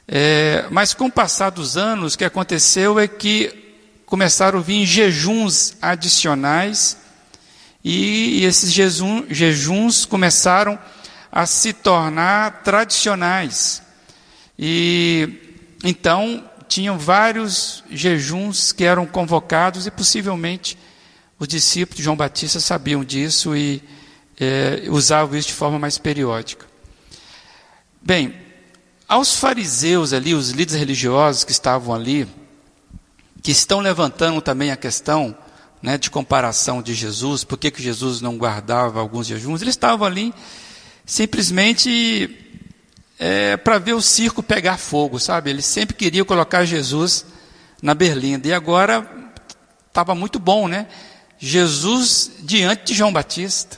É, 0.08 0.66
mas, 0.70 0.94
com 0.94 1.06
o 1.06 1.12
passar 1.12 1.50
dos 1.50 1.78
anos, 1.78 2.14
o 2.14 2.18
que 2.18 2.26
aconteceu 2.26 3.00
é 3.00 3.08
que 3.08 3.64
começaram 4.06 4.60
a 4.60 4.62
vir 4.62 4.86
jejuns 4.86 5.76
adicionais, 5.82 6.98
e, 7.84 8.40
e 8.40 8.46
esses 8.46 8.72
jejum, 8.72 9.26
jejuns 9.30 10.06
começaram 10.06 10.80
a 11.32 11.46
se 11.46 11.74
tornar 11.74 12.64
tradicionais. 12.64 13.82
E 14.58 15.58
então 15.84 16.48
tinham 16.68 16.98
vários 16.98 17.84
jejuns 17.90 18.72
que 18.72 18.84
eram 18.84 19.06
convocados 19.06 19.86
e 19.86 19.92
possivelmente 19.92 20.78
os 21.38 21.48
discípulos 21.48 21.98
de 21.98 22.04
João 22.04 22.16
Batista 22.16 22.60
sabiam 22.60 23.04
disso 23.04 23.56
e 23.56 23.84
é, 24.40 24.84
usavam 24.88 25.38
isso 25.38 25.50
de 25.50 25.54
forma 25.54 25.78
mais 25.78 25.98
periódica. 25.98 26.66
Bem, 28.02 28.34
aos 29.08 29.36
fariseus 29.36 30.14
ali, 30.14 30.34
os 30.34 30.50
líderes 30.50 30.80
religiosos 30.80 31.44
que 31.44 31.52
estavam 31.52 31.94
ali, 31.94 32.28
que 33.42 33.52
estão 33.52 33.80
levantando 33.80 34.42
também 34.42 34.72
a 34.72 34.78
questão 34.78 35.38
né, 35.82 35.98
de 35.98 36.10
comparação 36.10 36.82
de 36.82 36.94
Jesus, 36.94 37.44
por 37.44 37.58
que, 37.58 37.70
que 37.70 37.84
Jesus 37.84 38.22
não 38.22 38.38
guardava 38.38 39.00
alguns 39.00 39.28
jejuns, 39.28 39.62
eles 39.62 39.74
estavam 39.74 40.08
ali 40.08 40.34
simplesmente 41.06 42.44
é, 43.20 43.58
para 43.58 43.78
ver 43.78 43.94
o 43.94 44.02
circo 44.02 44.42
pegar 44.42 44.78
fogo, 44.78 45.20
sabe? 45.20 45.50
Ele 45.50 45.62
sempre 45.62 45.96
queria 45.96 46.24
colocar 46.24 46.66
Jesus 46.66 47.26
na 47.82 47.94
berlinda. 47.94 48.48
E 48.48 48.54
agora 48.54 49.06
estava 49.88 50.16
muito 50.16 50.40
bom, 50.40 50.68
né? 50.68 50.88
Jesus 51.38 52.32
diante 52.40 52.86
de 52.86 52.94
João 52.94 53.12
Batista. 53.12 53.78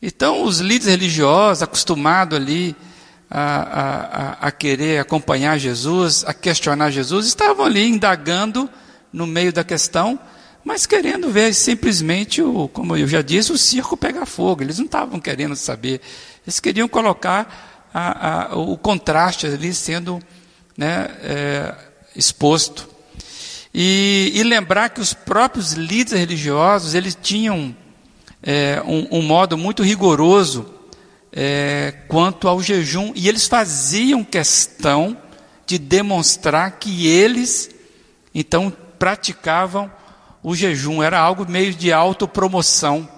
Então, 0.00 0.42
os 0.42 0.60
líderes 0.60 0.86
religiosos, 0.86 1.62
acostumados 1.62 2.36
ali 2.36 2.74
a, 3.30 4.40
a, 4.42 4.48
a, 4.48 4.52
querer 4.52 5.00
acompanhar 5.00 5.58
Jesus, 5.58 6.24
a 6.24 6.34
questionar 6.34 6.90
Jesus, 6.90 7.26
estavam 7.26 7.64
ali 7.64 7.88
indagando 7.88 8.68
no 9.12 9.26
meio 9.26 9.52
da 9.52 9.64
questão, 9.64 10.18
mas 10.64 10.86
querendo 10.86 11.30
ver 11.30 11.52
simplesmente, 11.54 12.42
o, 12.42 12.68
como 12.68 12.96
eu 12.96 13.06
já 13.06 13.22
disse, 13.22 13.52
o 13.52 13.58
circo 13.58 13.96
pegar 13.96 14.26
fogo. 14.26 14.62
Eles 14.62 14.78
não 14.78 14.86
estavam 14.86 15.20
querendo 15.20 15.54
saber, 15.56 16.00
eles 16.46 16.58
queriam 16.60 16.88
colocar 16.88 17.90
a, 17.92 18.52
a, 18.52 18.56
o 18.56 18.76
contraste 18.76 19.46
ali 19.46 19.72
sendo 19.72 20.20
né, 20.76 21.08
é, 21.22 21.74
exposto. 22.16 22.88
E, 23.72 24.32
e, 24.34 24.42
lembrar 24.44 24.90
que 24.90 25.00
os 25.00 25.12
próprios 25.12 25.72
líderes 25.72 26.20
religiosos 26.20 26.94
eles 26.94 27.18
tinham 27.20 27.74
é, 28.42 28.80
um, 28.86 29.18
um, 29.18 29.22
modo 29.22 29.58
muito 29.58 29.82
rigoroso 29.82 30.72
é, 31.36 31.92
quanto 32.06 32.46
ao 32.46 32.62
jejum, 32.62 33.12
e 33.16 33.28
eles 33.28 33.48
faziam 33.48 34.22
questão 34.22 35.16
de 35.66 35.78
demonstrar 35.78 36.78
que 36.78 37.08
eles, 37.08 37.70
então, 38.32 38.72
praticavam 38.98 39.90
o 40.42 40.54
jejum, 40.54 41.02
era 41.02 41.18
algo 41.18 41.44
meio 41.50 41.74
de 41.74 41.92
autopromoção. 41.92 43.08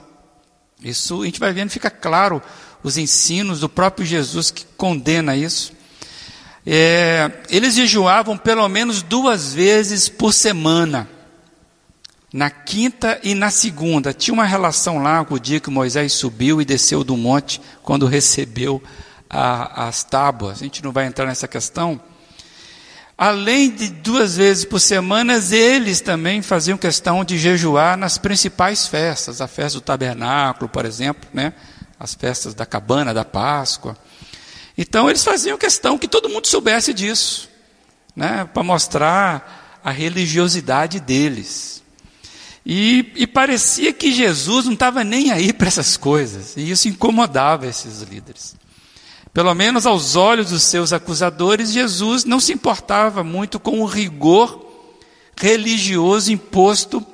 Isso 0.82 1.22
a 1.22 1.26
gente 1.26 1.38
vai 1.40 1.52
vendo, 1.52 1.70
fica 1.70 1.90
claro 1.90 2.40
os 2.82 2.96
ensinos 2.96 3.60
do 3.60 3.68
próprio 3.68 4.06
Jesus 4.06 4.50
que 4.50 4.64
condena 4.76 5.36
isso. 5.36 5.72
É, 6.64 7.30
eles 7.50 7.74
jejuavam 7.74 8.38
pelo 8.38 8.66
menos 8.68 9.02
duas 9.02 9.52
vezes 9.52 10.08
por 10.08 10.32
semana, 10.32 11.08
na 12.36 12.50
quinta 12.50 13.18
e 13.22 13.34
na 13.34 13.48
segunda. 13.48 14.12
Tinha 14.12 14.34
uma 14.34 14.44
relação 14.44 15.02
lá 15.02 15.24
com 15.24 15.36
o 15.36 15.40
dia 15.40 15.58
que 15.58 15.70
Moisés 15.70 16.12
subiu 16.12 16.60
e 16.60 16.66
desceu 16.66 17.02
do 17.02 17.16
monte, 17.16 17.62
quando 17.82 18.04
recebeu 18.04 18.82
a, 19.28 19.88
as 19.88 20.04
tábuas. 20.04 20.60
A 20.60 20.64
gente 20.64 20.84
não 20.84 20.92
vai 20.92 21.06
entrar 21.06 21.24
nessa 21.24 21.48
questão. 21.48 21.98
Além 23.16 23.70
de 23.70 23.88
duas 23.88 24.36
vezes 24.36 24.66
por 24.66 24.78
semana, 24.78 25.40
eles 25.50 26.02
também 26.02 26.42
faziam 26.42 26.76
questão 26.76 27.24
de 27.24 27.38
jejuar 27.38 27.96
nas 27.96 28.18
principais 28.18 28.86
festas, 28.86 29.40
a 29.40 29.48
festa 29.48 29.78
do 29.78 29.82
tabernáculo, 29.82 30.68
por 30.68 30.84
exemplo, 30.84 31.26
né? 31.32 31.54
as 31.98 32.12
festas 32.12 32.52
da 32.52 32.66
cabana, 32.66 33.14
da 33.14 33.24
Páscoa. 33.24 33.96
Então 34.76 35.08
eles 35.08 35.24
faziam 35.24 35.56
questão 35.56 35.96
que 35.96 36.06
todo 36.06 36.28
mundo 36.28 36.46
soubesse 36.46 36.92
disso, 36.92 37.48
né? 38.14 38.46
para 38.52 38.62
mostrar 38.62 39.80
a 39.82 39.90
religiosidade 39.90 41.00
deles. 41.00 41.76
E, 42.68 43.12
e 43.14 43.26
parecia 43.28 43.92
que 43.92 44.12
Jesus 44.12 44.64
não 44.64 44.72
estava 44.72 45.04
nem 45.04 45.30
aí 45.30 45.52
para 45.52 45.68
essas 45.68 45.96
coisas, 45.96 46.56
e 46.56 46.68
isso 46.68 46.88
incomodava 46.88 47.64
esses 47.64 48.02
líderes. 48.02 48.56
Pelo 49.32 49.54
menos 49.54 49.86
aos 49.86 50.16
olhos 50.16 50.50
dos 50.50 50.64
seus 50.64 50.92
acusadores, 50.92 51.70
Jesus 51.70 52.24
não 52.24 52.40
se 52.40 52.52
importava 52.52 53.22
muito 53.22 53.60
com 53.60 53.80
o 53.80 53.86
rigor 53.86 54.66
religioso 55.36 56.32
imposto 56.32 57.06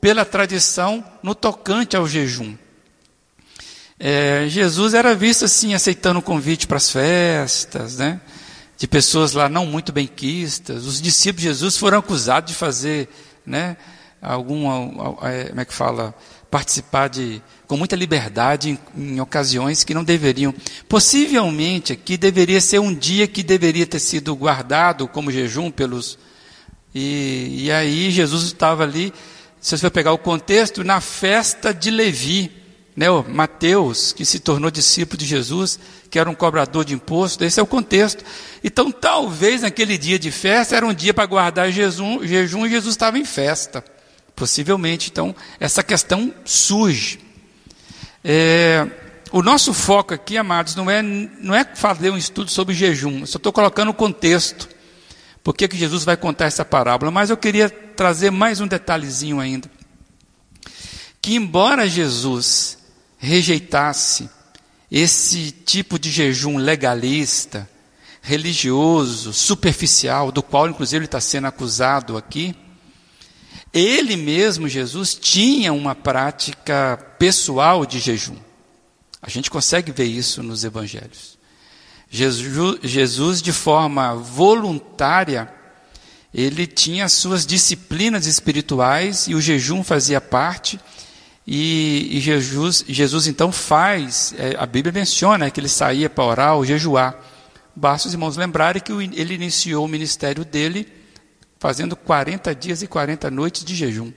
pela 0.00 0.24
tradição 0.24 1.04
no 1.22 1.34
tocante 1.34 1.96
ao 1.96 2.06
jejum. 2.06 2.54
É, 3.98 4.46
Jesus 4.48 4.94
era 4.94 5.14
visto 5.14 5.44
assim, 5.44 5.74
aceitando 5.74 6.20
o 6.20 6.22
convite 6.22 6.68
para 6.68 6.76
as 6.76 6.90
festas, 6.90 7.96
né? 7.96 8.20
de 8.80 8.86
pessoas 8.86 9.34
lá 9.34 9.46
não 9.46 9.66
muito 9.66 9.92
benquistas. 9.92 10.86
Os 10.86 11.02
discípulos 11.02 11.42
de 11.42 11.48
Jesus 11.48 11.76
foram 11.76 11.98
acusados 11.98 12.52
de 12.52 12.56
fazer, 12.56 13.10
né, 13.44 13.76
algum, 14.20 14.68
é, 15.22 15.44
como 15.44 15.60
é 15.60 15.64
que 15.64 15.72
fala, 15.72 16.14
participar 16.50 17.08
de 17.08 17.42
com 17.66 17.76
muita 17.76 17.94
liberdade 17.94 18.70
em, 18.70 18.78
em, 19.14 19.20
ocasiões 19.20 19.84
que 19.84 19.94
não 19.94 20.02
deveriam. 20.02 20.52
Possivelmente 20.88 21.92
aqui 21.92 22.16
deveria 22.16 22.60
ser 22.60 22.80
um 22.80 22.92
dia 22.92 23.26
que 23.28 23.42
deveria 23.42 23.86
ter 23.86 24.00
sido 24.00 24.34
guardado 24.34 25.06
como 25.06 25.30
jejum 25.30 25.70
pelos. 25.70 26.18
E, 26.94 27.64
e 27.64 27.72
aí 27.72 28.10
Jesus 28.10 28.44
estava 28.44 28.82
ali, 28.82 29.12
se 29.60 29.70
você 29.70 29.86
for 29.86 29.90
pegar 29.90 30.12
o 30.12 30.18
contexto, 30.18 30.82
na 30.82 31.00
festa 31.00 31.72
de 31.72 31.90
Levi. 31.90 32.58
Né, 32.96 33.06
Mateus, 33.28 34.12
que 34.12 34.26
se 34.26 34.40
tornou 34.40 34.70
discípulo 34.70 35.16
de 35.16 35.24
Jesus, 35.24 35.78
que 36.10 36.18
era 36.18 36.28
um 36.28 36.34
cobrador 36.34 36.84
de 36.84 36.92
imposto, 36.92 37.44
esse 37.44 37.58
é 37.58 37.62
o 37.62 37.66
contexto. 37.66 38.22
Então, 38.62 38.90
talvez 38.90 39.62
naquele 39.62 39.96
dia 39.96 40.18
de 40.18 40.30
festa 40.30 40.76
era 40.76 40.84
um 40.84 40.92
dia 40.92 41.14
para 41.14 41.24
guardar 41.24 41.70
jejum, 41.70 42.26
jejum 42.26 42.66
e 42.66 42.70
Jesus 42.70 42.92
estava 42.92 43.16
em 43.16 43.24
festa. 43.24 43.82
Possivelmente, 44.40 45.10
então, 45.10 45.36
essa 45.60 45.82
questão 45.82 46.34
surge. 46.46 47.20
É, 48.24 48.86
o 49.30 49.42
nosso 49.42 49.74
foco 49.74 50.14
aqui, 50.14 50.38
amados, 50.38 50.74
não 50.74 50.90
é, 50.90 51.02
não 51.02 51.54
é 51.54 51.62
fazer 51.62 52.08
um 52.08 52.16
estudo 52.16 52.50
sobre 52.50 52.74
jejum, 52.74 53.20
eu 53.20 53.26
só 53.26 53.36
estou 53.36 53.52
colocando 53.52 53.90
o 53.90 53.94
contexto. 53.94 54.66
Por 55.44 55.54
que, 55.54 55.68
Jesus 55.76 56.04
vai 56.04 56.16
contar 56.16 56.46
essa 56.46 56.64
parábola? 56.64 57.10
Mas 57.10 57.28
eu 57.28 57.36
queria 57.36 57.68
trazer 57.68 58.30
mais 58.30 58.62
um 58.62 58.66
detalhezinho 58.66 59.40
ainda. 59.40 59.70
Que, 61.20 61.34
embora 61.34 61.86
Jesus 61.86 62.78
rejeitasse 63.18 64.30
esse 64.90 65.50
tipo 65.50 65.98
de 65.98 66.10
jejum 66.10 66.56
legalista, 66.56 67.68
religioso, 68.22 69.34
superficial, 69.34 70.32
do 70.32 70.42
qual 70.42 70.66
inclusive 70.66 70.96
ele 70.96 71.04
está 71.04 71.20
sendo 71.20 71.46
acusado 71.46 72.16
aqui, 72.16 72.56
ele 73.72 74.16
mesmo, 74.16 74.68
Jesus, 74.68 75.14
tinha 75.14 75.72
uma 75.72 75.94
prática 75.94 76.96
pessoal 77.18 77.86
de 77.86 78.00
jejum. 78.00 78.36
A 79.22 79.30
gente 79.30 79.50
consegue 79.50 79.92
ver 79.92 80.04
isso 80.04 80.42
nos 80.42 80.64
evangelhos. 80.64 81.38
Jesus, 82.10 83.40
de 83.40 83.52
forma 83.52 84.16
voluntária, 84.16 85.52
ele 86.34 86.66
tinha 86.66 87.08
suas 87.08 87.46
disciplinas 87.46 88.26
espirituais 88.26 89.28
e 89.28 89.34
o 89.34 89.40
jejum 89.40 89.84
fazia 89.84 90.20
parte. 90.20 90.80
E, 91.46 92.08
e 92.10 92.20
Jesus, 92.20 92.84
Jesus 92.88 93.28
então 93.28 93.52
faz, 93.52 94.34
é, 94.36 94.56
a 94.58 94.66
Bíblia 94.66 94.92
menciona 94.92 95.50
que 95.50 95.60
ele 95.60 95.68
saía 95.68 96.10
para 96.10 96.24
orar 96.24 96.56
ou 96.56 96.64
jejuar. 96.64 97.16
Basta 97.74 98.08
os 98.08 98.14
irmãos 98.14 98.36
lembrarem 98.36 98.82
que 98.82 98.92
ele 98.92 99.34
iniciou 99.34 99.84
o 99.84 99.88
ministério 99.88 100.44
dele 100.44 100.99
fazendo 101.60 101.94
40 101.94 102.54
dias 102.54 102.82
e 102.82 102.86
40 102.86 103.30
noites 103.30 103.62
de 103.62 103.74
jejum. 103.76 104.10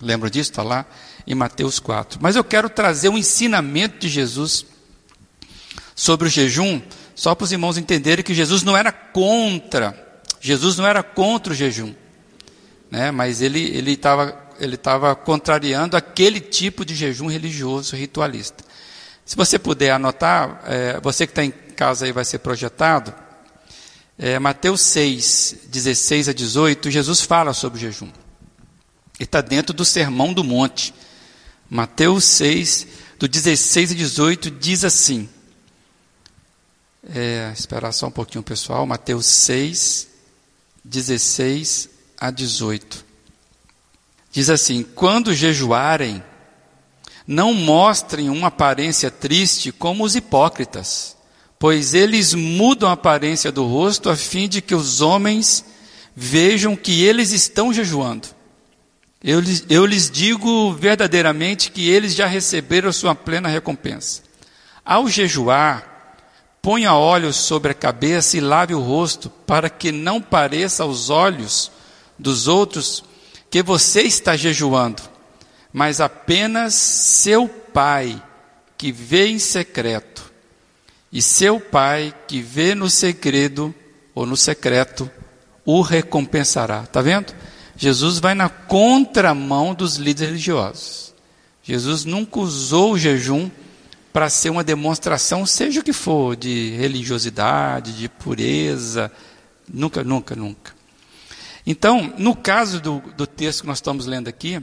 Lembra 0.00 0.30
disso? 0.30 0.50
Está 0.50 0.62
lá 0.62 0.86
em 1.26 1.34
Mateus 1.34 1.78
4. 1.78 2.18
Mas 2.22 2.36
eu 2.36 2.42
quero 2.42 2.70
trazer 2.70 3.10
um 3.10 3.18
ensinamento 3.18 3.98
de 3.98 4.08
Jesus 4.08 4.64
sobre 5.94 6.26
o 6.26 6.30
jejum, 6.30 6.80
só 7.14 7.34
para 7.34 7.44
os 7.44 7.52
irmãos 7.52 7.76
entenderem 7.76 8.24
que 8.24 8.32
Jesus 8.32 8.62
não 8.62 8.76
era 8.76 8.90
contra, 8.90 10.22
Jesus 10.40 10.78
não 10.78 10.86
era 10.86 11.02
contra 11.02 11.52
o 11.52 11.56
jejum, 11.56 11.94
né? 12.90 13.10
mas 13.10 13.42
ele 13.42 13.92
estava 13.92 14.48
ele 14.60 14.74
estava 14.74 15.14
contrariando 15.14 15.96
aquele 15.96 16.40
tipo 16.40 16.84
de 16.84 16.94
jejum 16.94 17.28
religioso, 17.28 17.94
ritualista. 17.94 18.64
Se 19.24 19.36
você 19.36 19.56
puder 19.56 19.90
anotar, 19.92 20.62
é, 20.66 21.00
você 21.00 21.26
que 21.26 21.30
está 21.30 21.44
em 21.44 21.50
casa 21.50 22.06
aí 22.06 22.12
vai 22.12 22.24
ser 22.24 22.38
projetado, 22.38 23.14
é, 24.18 24.36
Mateus 24.36 24.80
6, 24.80 25.68
16 25.68 26.28
a 26.28 26.32
18, 26.32 26.90
Jesus 26.90 27.20
fala 27.20 27.54
sobre 27.54 27.78
o 27.78 27.80
jejum. 27.80 28.10
Ele 29.16 29.24
está 29.24 29.40
dentro 29.40 29.72
do 29.72 29.84
Sermão 29.84 30.32
do 30.32 30.42
Monte. 30.42 30.92
Mateus 31.70 32.24
6, 32.24 32.88
do 33.16 33.28
16 33.28 33.92
a 33.92 33.94
18, 33.94 34.50
diz 34.50 34.84
assim. 34.84 35.28
É, 37.14 37.52
esperar 37.54 37.92
só 37.92 38.08
um 38.08 38.10
pouquinho, 38.10 38.42
pessoal. 38.42 38.84
Mateus 38.84 39.24
6, 39.26 40.08
16 40.84 41.88
a 42.18 42.32
18. 42.32 43.04
Diz 44.32 44.50
assim: 44.50 44.82
Quando 44.82 45.32
jejuarem, 45.32 46.22
não 47.24 47.54
mostrem 47.54 48.28
uma 48.28 48.48
aparência 48.48 49.12
triste 49.12 49.70
como 49.70 50.02
os 50.02 50.16
hipócritas 50.16 51.17
pois 51.58 51.92
eles 51.92 52.34
mudam 52.34 52.88
a 52.88 52.92
aparência 52.92 53.50
do 53.50 53.66
rosto 53.66 54.08
a 54.08 54.16
fim 54.16 54.48
de 54.48 54.62
que 54.62 54.74
os 54.74 55.00
homens 55.00 55.64
vejam 56.14 56.76
que 56.76 57.02
eles 57.02 57.32
estão 57.32 57.72
jejuando. 57.72 58.28
Eu 59.22 59.40
lhes, 59.40 59.64
eu 59.68 59.84
lhes 59.84 60.08
digo 60.08 60.72
verdadeiramente 60.74 61.72
que 61.72 61.88
eles 61.88 62.14
já 62.14 62.26
receberam 62.26 62.92
sua 62.92 63.14
plena 63.14 63.48
recompensa. 63.48 64.22
Ao 64.84 65.08
jejuar, 65.08 66.16
ponha 66.62 66.94
óleo 66.94 67.32
sobre 67.32 67.72
a 67.72 67.74
cabeça 67.74 68.36
e 68.36 68.40
lave 68.40 68.74
o 68.74 68.80
rosto, 68.80 69.28
para 69.28 69.68
que 69.68 69.90
não 69.90 70.20
pareça 70.20 70.84
aos 70.84 71.10
olhos 71.10 71.70
dos 72.16 72.46
outros 72.46 73.02
que 73.50 73.62
você 73.62 74.02
está 74.02 74.36
jejuando, 74.36 75.02
mas 75.72 76.00
apenas 76.00 76.74
seu 76.74 77.48
Pai, 77.48 78.20
que 78.76 78.90
vê 78.90 79.28
em 79.28 79.38
secreto 79.38 80.27
e 81.12 81.22
seu 81.22 81.58
pai, 81.58 82.14
que 82.26 82.40
vê 82.40 82.74
no 82.74 82.90
segredo 82.90 83.74
ou 84.14 84.26
no 84.26 84.36
secreto, 84.36 85.10
o 85.64 85.80
recompensará. 85.80 86.84
Está 86.84 87.00
vendo? 87.00 87.34
Jesus 87.76 88.18
vai 88.18 88.34
na 88.34 88.48
contramão 88.48 89.74
dos 89.74 89.96
líderes 89.96 90.30
religiosos. 90.30 91.14
Jesus 91.62 92.04
nunca 92.04 92.40
usou 92.40 92.92
o 92.92 92.98
jejum 92.98 93.50
para 94.12 94.28
ser 94.28 94.50
uma 94.50 94.64
demonstração, 94.64 95.46
seja 95.46 95.80
o 95.80 95.84
que 95.84 95.92
for, 95.92 96.34
de 96.34 96.70
religiosidade, 96.70 97.96
de 97.96 98.08
pureza. 98.08 99.12
Nunca, 99.72 100.02
nunca, 100.02 100.34
nunca. 100.34 100.72
Então, 101.66 102.14
no 102.18 102.34
caso 102.34 102.80
do, 102.80 103.00
do 103.16 103.26
texto 103.26 103.60
que 103.60 103.66
nós 103.66 103.78
estamos 103.78 104.06
lendo 104.06 104.28
aqui, 104.28 104.62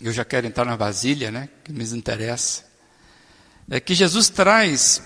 eu 0.00 0.12
já 0.12 0.24
quero 0.24 0.46
entrar 0.46 0.64
na 0.64 0.76
vasilha, 0.76 1.30
né, 1.30 1.48
que 1.64 1.72
me 1.72 1.84
interessa, 1.84 2.64
é 3.70 3.80
que 3.80 3.94
Jesus 3.94 4.28
traz 4.28 5.02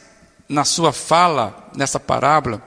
na 0.48 0.64
sua 0.64 0.92
fala, 0.92 1.70
nessa 1.74 1.98
parábola, 1.98 2.62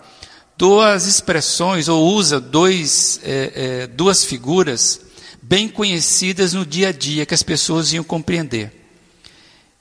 duas 0.58 1.06
expressões, 1.06 1.88
ou 1.88 2.14
usa 2.14 2.40
dois, 2.40 3.20
é, 3.24 3.52
é, 3.56 3.88
duas 3.88 4.24
figuras 4.24 5.02
bem 5.42 5.68
conhecidas 5.68 6.54
no 6.54 6.66
dia 6.66 6.90
a 6.90 6.92
dia, 6.92 7.26
que 7.26 7.34
as 7.34 7.44
pessoas 7.44 7.92
iam 7.94 8.04
compreender. 8.04 8.72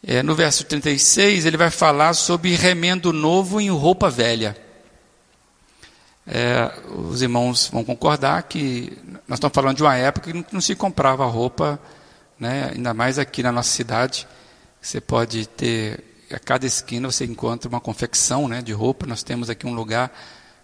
É, 0.03 0.23
no 0.23 0.35
verso 0.35 0.65
36, 0.65 1.45
ele 1.45 1.57
vai 1.57 1.71
falar 1.71 2.15
sobre 2.15 2.55
remendo 2.55 3.13
novo 3.13 3.61
em 3.61 3.69
roupa 3.69 4.09
velha. 4.09 4.57
É, 6.27 6.71
os 6.95 7.21
irmãos 7.23 7.69
vão 7.73 7.83
concordar 7.83 8.43
que 8.45 8.97
nós 9.27 9.39
estamos 9.39 9.55
falando 9.55 9.77
de 9.77 9.83
uma 9.83 9.97
época 9.97 10.33
que 10.33 10.47
não 10.53 10.61
se 10.61 10.75
comprava 10.75 11.27
roupa, 11.27 11.81
né, 12.39 12.71
ainda 12.75 12.95
mais 12.95 13.19
aqui 13.19 13.43
na 13.43 13.51
nossa 13.51 13.71
cidade. 13.71 14.29
Você 14.81 15.01
pode 15.01 15.47
ter, 15.49 16.05
a 16.31 16.39
cada 16.39 16.67
esquina 16.67 17.11
você 17.11 17.25
encontra 17.25 17.69
uma 17.69 17.81
confecção 17.81 18.49
né, 18.49 18.63
de 18.63 18.73
roupa. 18.73 19.07
Nós 19.07 19.23
temos 19.23 19.49
aqui 19.49 19.67
um 19.67 19.75
lugar, 19.75 20.13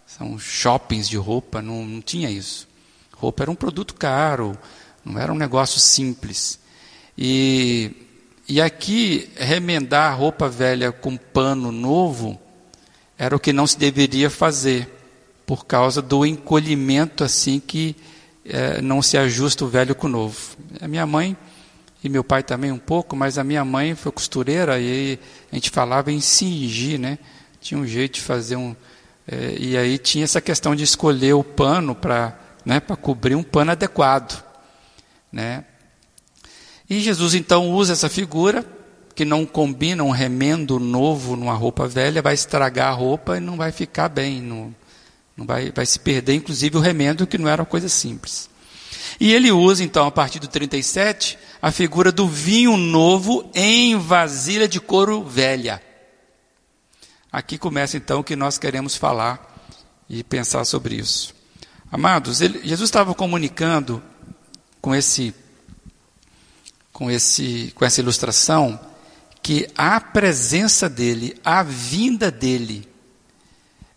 são 0.06 0.38
shoppings 0.38 1.08
de 1.08 1.16
roupa, 1.16 1.62
não, 1.62 1.84
não 1.84 2.00
tinha 2.00 2.30
isso. 2.30 2.68
Roupa 3.12 3.44
era 3.44 3.50
um 3.50 3.54
produto 3.54 3.94
caro, 3.94 4.56
não 5.04 5.18
era 5.18 5.32
um 5.32 5.36
negócio 5.36 5.80
simples. 5.80 6.58
E, 7.16 7.92
e 8.48 8.60
aqui, 8.60 9.30
remendar 9.36 10.18
roupa 10.18 10.48
velha 10.48 10.92
com 10.92 11.16
pano 11.16 11.70
novo 11.70 12.40
era 13.16 13.34
o 13.34 13.40
que 13.40 13.52
não 13.52 13.66
se 13.66 13.78
deveria 13.78 14.28
fazer, 14.28 14.88
por 15.46 15.66
causa 15.66 16.02
do 16.02 16.26
encolhimento 16.26 17.22
assim 17.22 17.60
que 17.60 17.94
é, 18.44 18.82
não 18.82 19.00
se 19.00 19.16
ajusta 19.16 19.64
o 19.64 19.68
velho 19.68 19.94
com 19.94 20.06
o 20.06 20.10
novo. 20.10 20.56
A 20.80 20.88
minha 20.88 21.06
mãe 21.06 21.36
e 22.04 22.08
meu 22.10 22.22
pai 22.22 22.42
também 22.42 22.70
um 22.70 22.78
pouco, 22.78 23.16
mas 23.16 23.38
a 23.38 23.42
minha 23.42 23.64
mãe 23.64 23.94
foi 23.94 24.12
costureira 24.12 24.78
e 24.78 25.18
a 25.50 25.54
gente 25.54 25.70
falava 25.70 26.12
em 26.12 26.20
cingir, 26.20 27.00
né? 27.00 27.18
Tinha 27.62 27.80
um 27.80 27.86
jeito 27.86 28.16
de 28.16 28.20
fazer 28.20 28.56
um. 28.56 28.76
É, 29.26 29.56
e 29.58 29.74
aí 29.74 29.96
tinha 29.96 30.22
essa 30.22 30.38
questão 30.38 30.76
de 30.76 30.84
escolher 30.84 31.32
o 31.32 31.42
pano 31.42 31.94
para 31.94 32.38
né, 32.62 32.78
cobrir 33.00 33.34
um 33.34 33.42
pano 33.42 33.70
adequado. 33.70 34.44
Né? 35.32 35.64
E 36.90 37.00
Jesus 37.00 37.34
então 37.34 37.70
usa 37.70 37.94
essa 37.94 38.10
figura, 38.10 38.66
que 39.14 39.24
não 39.24 39.46
combina 39.46 40.04
um 40.04 40.10
remendo 40.10 40.78
novo 40.78 41.36
numa 41.36 41.54
roupa 41.54 41.88
velha, 41.88 42.20
vai 42.20 42.34
estragar 42.34 42.88
a 42.88 42.94
roupa 42.94 43.38
e 43.38 43.40
não 43.40 43.56
vai 43.56 43.72
ficar 43.72 44.10
bem, 44.10 44.42
não, 44.42 44.74
não 45.34 45.46
vai, 45.46 45.72
vai 45.72 45.86
se 45.86 45.98
perder, 45.98 46.34
inclusive, 46.34 46.76
o 46.76 46.80
remendo, 46.80 47.26
que 47.26 47.38
não 47.38 47.48
era 47.48 47.62
uma 47.62 47.66
coisa 47.66 47.88
simples. 47.88 48.50
E 49.20 49.32
ele 49.32 49.50
usa, 49.52 49.84
então, 49.84 50.06
a 50.06 50.10
partir 50.10 50.38
do 50.38 50.48
37, 50.48 51.38
a 51.60 51.70
figura 51.70 52.10
do 52.10 52.28
vinho 52.28 52.76
novo 52.76 53.50
em 53.54 53.96
vasilha 53.96 54.68
de 54.68 54.80
couro 54.80 55.22
velha. 55.22 55.80
Aqui 57.30 57.58
começa, 57.58 57.96
então, 57.96 58.20
o 58.20 58.24
que 58.24 58.36
nós 58.36 58.58
queremos 58.58 58.96
falar 58.96 59.54
e 60.08 60.22
pensar 60.22 60.64
sobre 60.64 60.96
isso. 60.96 61.34
Amados, 61.90 62.40
ele, 62.40 62.60
Jesus 62.64 62.88
estava 62.88 63.14
comunicando 63.14 64.02
com 64.80 64.94
esse 64.94 65.34
com 66.92 67.10
esse 67.10 67.72
com 67.74 67.84
essa 67.84 68.00
ilustração 68.00 68.78
que 69.42 69.68
a 69.76 70.00
presença 70.00 70.88
dele, 70.88 71.36
a 71.44 71.62
vinda 71.62 72.30
dele 72.30 72.88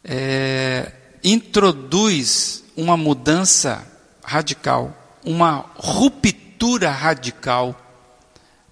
é, 0.04 0.92
introduz 1.24 2.64
uma 2.76 2.98
mudança 2.98 3.86
radical, 4.24 4.97
uma 5.26 5.66
ruptura 5.76 6.90
radical 6.90 7.80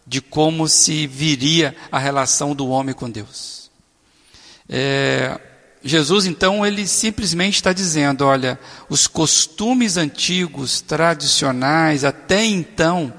de 0.05 0.21
como 0.21 0.67
se 0.67 1.07
viria 1.07 1.75
a 1.91 1.97
relação 1.97 2.55
do 2.55 2.67
homem 2.67 2.93
com 2.93 3.09
Deus. 3.09 3.71
É, 4.69 5.39
Jesus, 5.83 6.25
então, 6.25 6.65
ele 6.65 6.87
simplesmente 6.87 7.55
está 7.55 7.71
dizendo: 7.71 8.25
olha, 8.25 8.59
os 8.89 9.07
costumes 9.07 9.97
antigos, 9.97 10.81
tradicionais, 10.81 12.03
até 12.03 12.43
então, 12.43 13.13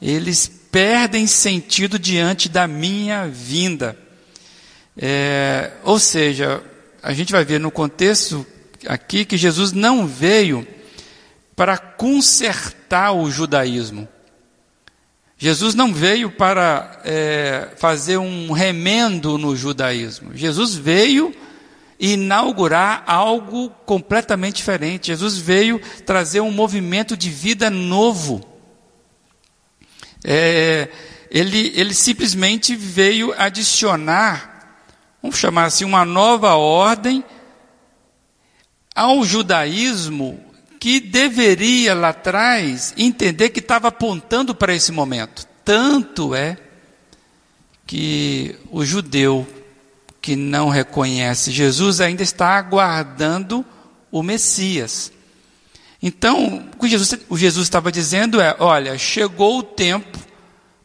eles 0.00 0.50
perdem 0.70 1.26
sentido 1.26 1.98
diante 1.98 2.48
da 2.48 2.66
minha 2.66 3.28
vinda. 3.28 3.96
É, 4.96 5.72
ou 5.84 5.98
seja, 5.98 6.62
a 7.02 7.12
gente 7.12 7.32
vai 7.32 7.44
ver 7.44 7.60
no 7.60 7.70
contexto 7.70 8.44
aqui 8.86 9.24
que 9.24 9.36
Jesus 9.36 9.72
não 9.72 10.06
veio 10.06 10.66
para 11.54 11.76
consertar 11.76 13.12
o 13.12 13.30
judaísmo. 13.30 14.08
Jesus 15.36 15.74
não 15.74 15.92
veio 15.92 16.30
para 16.30 17.00
é, 17.04 17.70
fazer 17.76 18.16
um 18.16 18.52
remendo 18.52 19.36
no 19.36 19.56
judaísmo. 19.56 20.30
Jesus 20.36 20.74
veio 20.74 21.34
inaugurar 21.98 23.02
algo 23.06 23.70
completamente 23.84 24.56
diferente. 24.56 25.08
Jesus 25.08 25.38
veio 25.38 25.80
trazer 26.06 26.40
um 26.40 26.52
movimento 26.52 27.16
de 27.16 27.28
vida 27.28 27.68
novo. 27.68 28.40
É, 30.24 30.88
ele, 31.28 31.72
ele 31.74 31.92
simplesmente 31.92 32.76
veio 32.76 33.34
adicionar, 33.36 34.84
vamos 35.20 35.38
chamar 35.38 35.64
assim, 35.64 35.84
uma 35.84 36.04
nova 36.04 36.54
ordem 36.54 37.24
ao 38.94 39.24
judaísmo 39.24 40.51
que 40.82 40.98
deveria 40.98 41.94
lá 41.94 42.08
atrás 42.08 42.92
entender 42.96 43.50
que 43.50 43.60
estava 43.60 43.86
apontando 43.86 44.52
para 44.52 44.74
esse 44.74 44.90
momento. 44.90 45.46
Tanto 45.64 46.34
é 46.34 46.58
que 47.86 48.56
o 48.68 48.84
judeu 48.84 49.46
que 50.20 50.34
não 50.34 50.68
reconhece 50.68 51.52
Jesus 51.52 52.00
ainda 52.00 52.24
está 52.24 52.58
aguardando 52.58 53.64
o 54.10 54.24
Messias. 54.24 55.12
Então, 56.02 56.68
o 56.76 56.80
que 56.80 56.88
Jesus, 56.88 57.16
o 57.28 57.38
Jesus 57.38 57.64
estava 57.64 57.92
dizendo 57.92 58.40
é: 58.40 58.56
olha, 58.58 58.98
chegou 58.98 59.60
o 59.60 59.62
tempo 59.62 60.18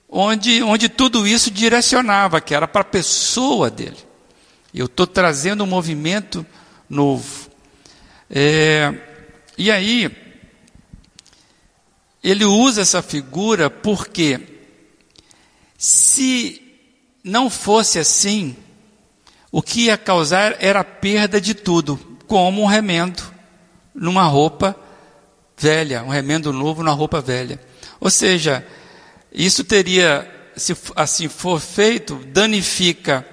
onde, 0.07 0.61
onde 0.61 0.89
tudo 0.89 1.25
isso 1.25 1.49
direcionava, 1.49 2.39
que 2.39 2.53
era 2.53 2.67
para 2.67 2.81
a 2.81 2.85
pessoa 2.85 3.71
dele. 3.71 3.97
Eu 4.71 4.85
estou 4.85 5.07
trazendo 5.07 5.63
um 5.63 5.67
movimento 5.67 6.45
novo. 6.87 7.49
É, 8.29 9.06
e 9.57 9.71
aí, 9.71 10.11
ele 12.23 12.45
usa 12.45 12.81
essa 12.81 13.01
figura 13.01 13.69
porque, 13.69 14.39
se 15.77 16.61
não 17.23 17.49
fosse 17.49 17.99
assim, 17.99 18.55
o 19.51 19.61
que 19.61 19.85
ia 19.85 19.97
causar 19.97 20.55
era 20.59 20.81
a 20.81 20.83
perda 20.83 21.39
de 21.39 21.53
tudo, 21.53 21.97
como 22.27 22.61
um 22.61 22.65
remendo 22.65 23.23
numa 23.93 24.23
roupa 24.23 24.75
velha, 25.57 26.03
um 26.03 26.09
remendo 26.09 26.53
novo 26.53 26.83
na 26.83 26.91
roupa 26.91 27.19
velha. 27.21 27.59
Ou 27.99 28.09
seja, 28.09 28.65
isso 29.31 29.63
teria, 29.63 30.29
se 30.55 30.75
assim 30.95 31.27
for 31.27 31.59
feito, 31.59 32.15
danifica 32.27 33.25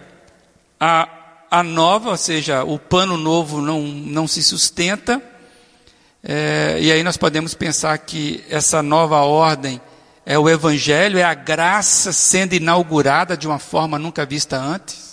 a, 0.80 1.08
a 1.50 1.62
nova, 1.62 2.10
ou 2.10 2.16
seja, 2.16 2.64
o 2.64 2.78
pano 2.78 3.16
novo 3.16 3.60
não, 3.60 3.82
não 3.82 4.26
se 4.26 4.42
sustenta. 4.42 5.22
É, 6.26 6.78
e 6.80 6.90
aí 6.90 7.02
nós 7.02 7.18
podemos 7.18 7.52
pensar 7.52 7.98
que 7.98 8.42
essa 8.48 8.82
nova 8.82 9.20
ordem 9.20 9.78
é 10.24 10.38
o 10.38 10.48
Evangelho, 10.48 11.18
é 11.18 11.22
a 11.22 11.34
graça 11.34 12.12
sendo 12.14 12.54
inaugurada 12.54 13.36
de 13.36 13.46
uma 13.46 13.58
forma 13.58 13.98
nunca 13.98 14.24
vista 14.24 14.56
antes. 14.56 15.04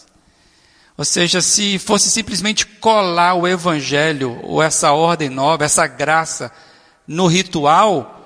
Ou 0.97 1.04
seja, 1.04 1.41
se 1.41 1.78
fosse 1.80 2.10
simplesmente 2.10 2.65
colar 2.65 3.34
o 3.34 3.47
evangelho, 3.47 4.39
ou 4.43 4.62
essa 4.62 4.91
ordem 4.91 5.30
nova, 5.30 5.65
essa 5.65 5.88
graça, 5.88 6.52
no 7.08 7.26
ritual, 7.26 8.21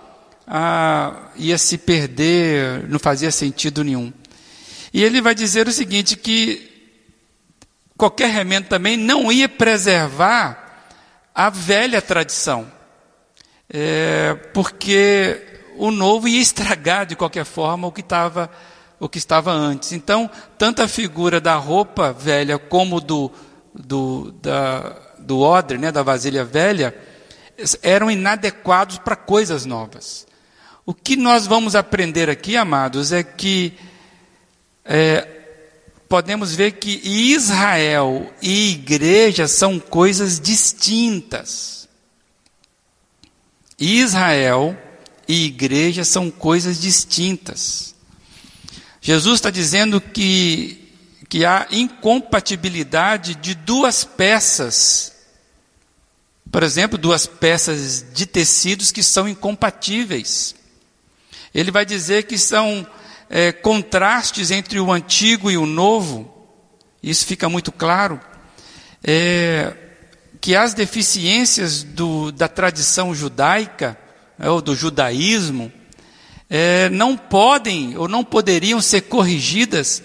ah, 0.46 1.30
ia 1.38 1.58
se 1.58 1.78
perder, 1.78 2.86
não 2.90 3.00
fazia 3.00 3.32
sentido 3.32 3.84
nenhum. 3.84 4.12
E 4.94 5.02
ele 5.02 5.22
vai 5.22 5.34
dizer 5.34 5.68
o 5.68 5.72
seguinte: 5.72 6.18
que 6.18 6.70
qualquer 7.96 8.30
remendo 8.30 8.68
também 8.68 8.98
não 8.98 9.32
ia 9.32 9.48
preservar 9.48 10.92
a 11.34 11.50
velha 11.50 12.02
tradição, 12.02 12.70
é, 13.70 14.34
porque 14.54 15.42
o 15.78 15.92
novo 15.92 16.28
ia 16.28 16.42
estragar 16.42 17.06
de 17.06 17.16
qualquer 17.16 17.46
forma 17.46 17.88
o 17.88 17.92
que 17.92 18.02
estava 18.02 18.50
o 19.00 19.10
que 19.10 19.18
estava 19.18 19.52
antes. 19.52 19.92
Então, 19.92 20.30
tanto 20.58 20.82
a 20.82 20.88
figura 20.88 21.42
da 21.42 21.56
roupa 21.56 22.14
velha 22.14 22.58
como 22.58 23.02
do, 23.02 23.32
do, 23.74 24.32
da, 24.42 24.98
do 25.20 25.40
odre, 25.42 25.78
né, 25.78 25.92
da 25.92 26.02
vasilha 26.02 26.46
velha, 26.46 26.96
eram 27.82 28.10
inadequados 28.10 28.98
para 29.00 29.16
coisas 29.16 29.66
novas. 29.66 30.26
O 30.86 30.94
que 30.94 31.16
nós 31.16 31.46
vamos 31.48 31.76
aprender 31.76 32.30
aqui, 32.30 32.56
amados, 32.56 33.12
é 33.12 33.24
que 33.24 33.74
é, 34.84 35.28
podemos 36.08 36.54
ver 36.54 36.74
que 36.74 37.02
Israel 37.04 38.32
e 38.42 38.72
igreja 38.72 39.48
são 39.48 39.80
coisas 39.80 40.40
distintas. 40.40 41.85
Israel 43.80 44.78
e 45.28 45.46
igreja 45.46 46.04
são 46.04 46.32
coisas 46.32 46.80
distintas. 46.80 47.94
Jesus 49.02 49.36
está 49.36 49.50
dizendo 49.50 50.00
que, 50.00 50.92
que 51.30 51.46
há 51.46 51.68
incompatibilidade 51.72 53.36
de 53.36 53.54
duas 53.54 54.04
peças. 54.04 55.14
Por 56.52 56.64
exemplo, 56.64 56.98
duas 56.98 57.28
peças 57.28 58.06
de 58.14 58.26
tecidos 58.26 58.92
que 58.92 59.04
são 59.04 59.28
incompatíveis. 59.28 60.56
Ele 61.54 61.72
vai 61.72 61.86
dizer 61.86 62.24
que 62.24 62.38
são 62.38 62.88
é, 63.30 63.52
contrastes 63.52 64.52
entre 64.52 64.80
o 64.80 64.92
antigo 64.92 65.50
e 65.50 65.58
o 65.58 65.66
novo, 65.66 66.32
isso 67.02 67.26
fica 67.26 67.48
muito 67.48 67.72
claro, 67.72 68.20
é, 69.04 69.74
que 70.46 70.56
as 70.56 70.76
deficiências 70.76 71.82
do, 71.82 72.32
da 72.32 72.48
tradição 72.48 73.16
judaica, 73.16 73.98
né, 74.38 74.48
ou 74.48 74.62
do 74.62 74.76
judaísmo, 74.76 75.74
é, 76.48 76.88
não 76.90 77.18
podem 77.18 77.98
ou 77.98 78.08
não 78.08 78.24
poderiam 78.24 78.80
ser 78.80 79.02
corrigidas 79.02 80.04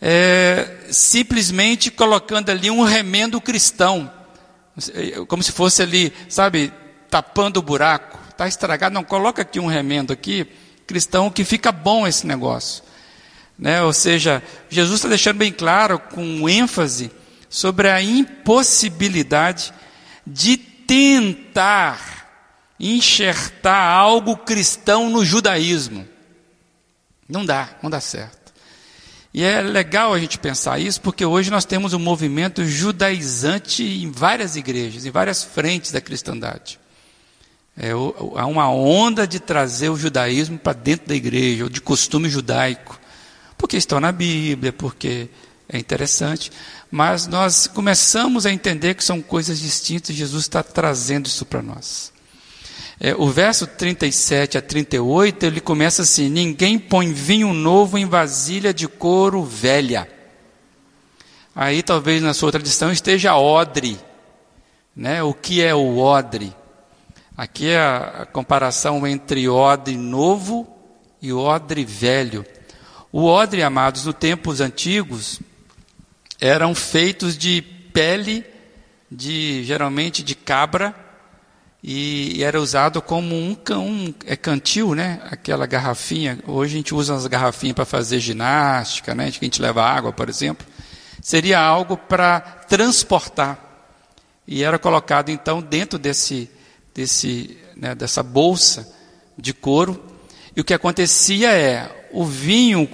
é, 0.00 0.86
simplesmente 0.90 1.90
colocando 1.90 2.48
ali 2.48 2.70
um 2.70 2.84
remendo 2.84 3.38
cristão, 3.38 4.10
como 5.28 5.42
se 5.42 5.52
fosse 5.52 5.82
ali, 5.82 6.10
sabe, 6.26 6.72
tapando 7.10 7.60
o 7.60 7.62
buraco, 7.62 8.18
está 8.30 8.48
estragado, 8.48 8.94
não, 8.94 9.04
coloca 9.04 9.42
aqui 9.42 9.60
um 9.60 9.66
remendo 9.66 10.10
aqui, 10.10 10.46
cristão, 10.86 11.30
que 11.30 11.44
fica 11.44 11.70
bom 11.70 12.06
esse 12.06 12.26
negócio. 12.26 12.82
Né? 13.58 13.82
Ou 13.82 13.92
seja, 13.92 14.42
Jesus 14.70 15.00
está 15.00 15.08
deixando 15.10 15.36
bem 15.36 15.52
claro, 15.52 15.98
com 15.98 16.48
ênfase, 16.48 17.10
sobre 17.48 17.88
a 17.88 18.02
impossibilidade 18.02 19.72
de 20.26 20.56
tentar 20.56 22.16
enxertar 22.78 23.90
algo 23.92 24.36
cristão 24.36 25.08
no 25.08 25.24
judaísmo. 25.24 26.06
Não 27.28 27.44
dá, 27.44 27.70
não 27.82 27.90
dá 27.90 28.00
certo. 28.00 28.46
E 29.32 29.42
é 29.42 29.60
legal 29.60 30.14
a 30.14 30.18
gente 30.18 30.38
pensar 30.38 30.78
isso, 30.78 31.00
porque 31.00 31.24
hoje 31.24 31.50
nós 31.50 31.64
temos 31.64 31.92
um 31.92 31.98
movimento 31.98 32.64
judaizante 32.64 33.82
em 33.82 34.10
várias 34.10 34.56
igrejas, 34.56 35.04
em 35.04 35.10
várias 35.10 35.44
frentes 35.44 35.92
da 35.92 36.00
cristandade. 36.00 36.80
É, 37.76 37.90
há 37.90 38.46
uma 38.46 38.70
onda 38.70 39.26
de 39.26 39.38
trazer 39.38 39.90
o 39.90 39.96
judaísmo 39.96 40.58
para 40.58 40.72
dentro 40.72 41.08
da 41.08 41.14
igreja, 41.14 41.64
ou 41.64 41.70
de 41.70 41.82
costume 41.82 42.30
judaico, 42.30 42.98
porque 43.58 43.76
estão 43.76 44.00
na 44.00 44.10
Bíblia, 44.10 44.72
porque 44.72 45.28
é 45.68 45.78
interessante, 45.78 46.52
mas 46.90 47.26
nós 47.26 47.66
começamos 47.66 48.46
a 48.46 48.52
entender 48.52 48.94
que 48.94 49.02
são 49.02 49.20
coisas 49.20 49.58
distintas 49.58 50.14
Jesus 50.14 50.44
está 50.44 50.62
trazendo 50.62 51.26
isso 51.26 51.44
para 51.44 51.62
nós. 51.62 52.12
É, 52.98 53.14
o 53.14 53.28
verso 53.28 53.66
37 53.66 54.56
a 54.56 54.62
38, 54.62 55.44
ele 55.44 55.60
começa 55.60 56.02
assim: 56.02 56.30
Ninguém 56.30 56.78
põe 56.78 57.12
vinho 57.12 57.52
novo 57.52 57.98
em 57.98 58.06
vasilha 58.06 58.72
de 58.72 58.88
couro 58.88 59.42
velha. 59.42 60.08
Aí 61.54 61.82
talvez 61.82 62.22
na 62.22 62.32
sua 62.32 62.52
tradição 62.52 62.90
esteja 62.90 63.36
odre. 63.36 63.98
Né? 64.94 65.22
O 65.22 65.34
que 65.34 65.62
é 65.62 65.74
o 65.74 65.98
odre? 65.98 66.54
Aqui 67.36 67.68
é 67.68 67.78
a 67.78 68.26
comparação 68.32 69.06
entre 69.06 69.46
odre 69.46 69.96
novo 69.96 70.66
e 71.20 71.32
odre 71.32 71.84
velho. 71.84 72.46
O 73.12 73.24
odre, 73.24 73.62
amados, 73.62 74.06
no 74.06 74.12
tempos 74.12 74.60
antigos, 74.60 75.40
eram 76.40 76.74
feitos 76.74 77.36
de 77.36 77.62
pele, 77.92 78.44
de 79.10 79.64
geralmente 79.64 80.22
de 80.22 80.34
cabra, 80.34 80.94
e, 81.88 82.42
era 82.42 82.60
usado 82.60 83.00
como 83.00 83.34
um, 83.34 83.56
um 83.70 84.14
é 84.26 84.34
cantil, 84.34 84.92
né? 84.92 85.20
Aquela 85.30 85.66
garrafinha. 85.66 86.40
Hoje 86.44 86.74
a 86.74 86.76
gente 86.78 86.92
usa 86.92 87.14
as 87.14 87.26
garrafinhas 87.28 87.76
para 87.76 87.84
fazer 87.84 88.18
ginástica, 88.18 89.14
né? 89.14 89.30
Que 89.30 89.38
a 89.40 89.44
gente 89.44 89.62
leva 89.62 89.84
água, 89.84 90.12
por 90.12 90.28
exemplo. 90.28 90.66
Seria 91.22 91.60
algo 91.60 91.96
para 91.96 92.40
transportar. 92.40 93.62
E 94.48 94.64
era 94.64 94.80
colocado 94.80 95.30
então 95.30 95.62
dentro 95.62 95.96
desse, 95.96 96.50
desse, 96.92 97.56
né, 97.76 97.94
dessa 97.94 98.22
bolsa 98.22 98.92
de 99.38 99.54
couro. 99.54 100.02
E 100.56 100.60
o 100.60 100.64
que 100.64 100.74
acontecia 100.74 101.52
é 101.52 102.08
o 102.12 102.24
vinho, 102.24 102.88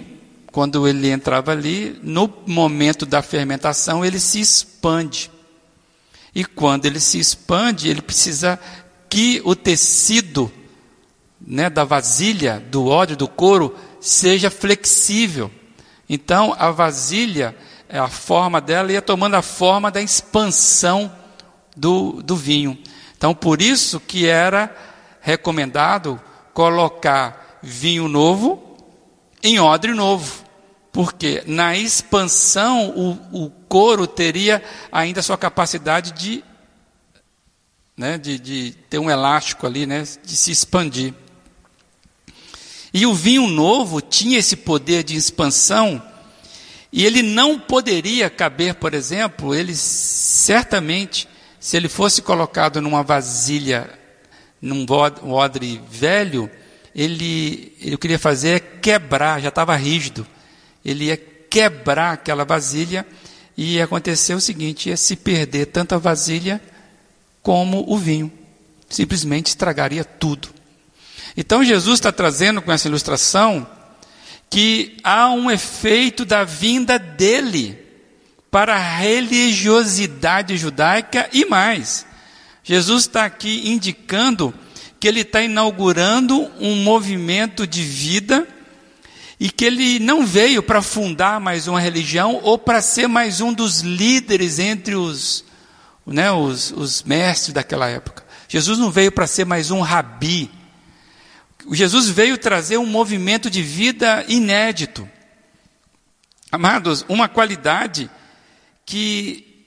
quando 0.53 0.87
ele 0.87 1.11
entrava 1.11 1.51
ali, 1.51 1.99
no 2.03 2.31
momento 2.47 3.07
da 3.07 3.23
fermentação, 3.23 4.05
ele 4.05 4.21
se 4.21 4.39
expande. 4.39 5.31
E 6.35 6.45
quando 6.45 6.85
ele 6.85 7.01
se 7.01 7.19
expande, 7.19 7.89
ele 7.89 8.03
precisa 8.03 8.61
que 9.09 9.41
o 9.45 9.57
tecido 9.57 10.53
né, 11.41 11.71
da 11.71 11.85
vasilha, 11.85 12.63
do 12.71 12.87
óleo, 12.87 13.17
do 13.17 13.27
couro, 13.27 13.75
seja 13.99 14.51
flexível. 14.51 15.51
Então, 16.09 16.55
a 16.59 16.71
vasilha, 16.71 17.57
é, 17.89 17.99
a 17.99 18.09
forma 18.09 18.61
dela 18.61 18.93
ia 18.93 19.03
tomando 19.03 19.35
a 19.35 19.43
forma 19.43 19.91
da 19.91 20.03
expansão 20.03 21.11
do, 21.75 22.23
do 22.23 22.37
vinho. 22.37 22.79
Então, 23.17 23.35
por 23.35 23.63
isso 23.63 23.99
que 23.99 24.27
era 24.27 24.75
recomendado 25.21 26.21
colocar 26.53 27.59
vinho 27.63 28.07
novo 28.07 28.77
em 29.43 29.59
odre 29.59 29.93
novo. 29.93 30.42
Porque 30.93 31.43
na 31.47 31.77
expansão 31.77 32.91
o, 32.91 33.45
o 33.45 33.51
couro 33.51 34.07
teria 34.07 34.63
ainda 34.91 35.23
sua 35.23 35.39
capacidade 35.39 36.13
de 36.13 36.45
né, 37.97 38.19
de, 38.19 38.39
de 38.39 38.73
ter 38.89 38.99
um 38.99 39.11
elástico 39.11 39.67
ali, 39.67 39.87
né, 39.87 40.03
de 40.25 40.37
se 40.37 40.51
expandir. 40.51 41.15
E 42.93 43.07
o 43.07 43.15
vinho 43.15 43.47
novo 43.47 44.01
tinha 44.01 44.39
esse 44.39 44.57
poder 44.57 45.03
de 45.03 45.17
expansão, 45.17 46.03
e 46.93 47.07
ele 47.07 47.23
não 47.23 47.59
poderia 47.59 48.29
caber, 48.29 48.75
por 48.75 48.93
exemplo, 48.93 49.55
ele 49.55 49.75
certamente, 49.75 51.27
se 51.59 51.77
ele 51.77 51.89
fosse 51.89 52.21
colocado 52.21 52.83
numa 52.83 53.03
vasilha, 53.03 53.91
num 54.61 54.85
odre 55.31 55.81
velho, 55.91 56.51
ele, 56.95 57.75
ele 57.81 57.97
queria 57.97 58.19
fazer 58.19 58.57
é 58.57 58.61
quebrar, 58.61 59.41
já 59.41 59.49
estava 59.49 59.75
rígido. 59.75 60.27
Ele 60.85 61.07
ia 61.07 61.17
quebrar 61.17 62.13
aquela 62.13 62.45
vasilha 62.45 63.07
e 63.57 63.75
ia 63.75 63.85
acontecer 63.85 64.35
o 64.35 64.41
seguinte: 64.41 64.89
ia 64.89 64.97
se 64.97 65.17
perder 65.17 65.67
tanto 65.67 65.95
a 65.95 65.99
vasilha 65.99 66.61
como 67.43 67.85
o 67.89 67.97
vinho. 67.99 68.33
Simplesmente 68.89 69.49
estragaria 69.49 70.05
tudo. 70.05 70.49
Então 71.37 71.65
Jesus 71.65 71.95
está 71.99 72.13
trazendo 72.13 72.61
com 72.61 72.73
essa 72.73 72.89
ilustração 72.89 73.67
que 74.51 74.99
há 75.03 75.31
um 75.31 75.51
efeito 75.51 76.25
da 76.25 76.45
vinda 76.45 76.99
dele 76.99 77.79
para 78.51 78.75
a 78.75 78.97
religiosidade 78.99 80.59
judaica 80.59 81.29
e 81.33 81.47
mais. 81.47 82.05
Jesus 82.63 83.05
está 83.05 83.25
aqui 83.25 83.71
indicando 83.71 84.53
que 85.01 85.09
ele 85.09 85.21
está 85.21 85.41
inaugurando 85.43 86.51
um 86.61 86.77
movimento 86.77 87.67
de 87.67 87.83
vida 87.83 88.47
e 89.43 89.51
que 89.51 89.65
ele 89.65 89.99
não 89.99 90.25
veio 90.25 90.63
para 90.63 90.81
fundar 90.81 91.41
mais 91.41 91.67
uma 91.67 91.81
religião 91.81 92.39
ou 92.45 92.57
para 92.57 92.81
ser 92.81 93.09
mais 93.09 93.41
um 93.41 93.53
dos 93.53 93.81
líderes 93.81 94.61
entre 94.61 94.95
os 94.95 95.45
né, 96.07 96.31
os, 96.31 96.71
os 96.71 97.03
mestres 97.03 97.53
daquela 97.53 97.89
época. 97.89 98.25
Jesus 98.47 98.79
não 98.79 98.89
veio 98.89 99.11
para 99.11 99.27
ser 99.27 99.45
mais 99.45 99.73
um 99.73 99.81
rabi. 99.81 100.49
Jesus 101.73 102.09
veio 102.09 102.39
trazer 102.39 102.77
um 102.77 102.87
movimento 102.87 103.51
de 103.51 103.61
vida 103.65 104.25
inédito. 104.29 105.11
Amados, 106.53 107.05
uma 107.09 107.29
qualidade 107.29 108.09
que 108.87 109.67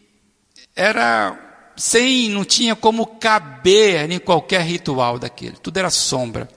era 0.73 1.37
sem, 1.75 2.29
não 2.29 2.45
tinha 2.45 2.77
como 2.77 3.05
caber 3.05 4.09
em 4.09 4.19
qualquer 4.19 4.61
ritual 4.61 5.19
daquele, 5.19 5.57
tudo 5.57 5.75
era 5.75 5.89
sombra. 5.89 6.47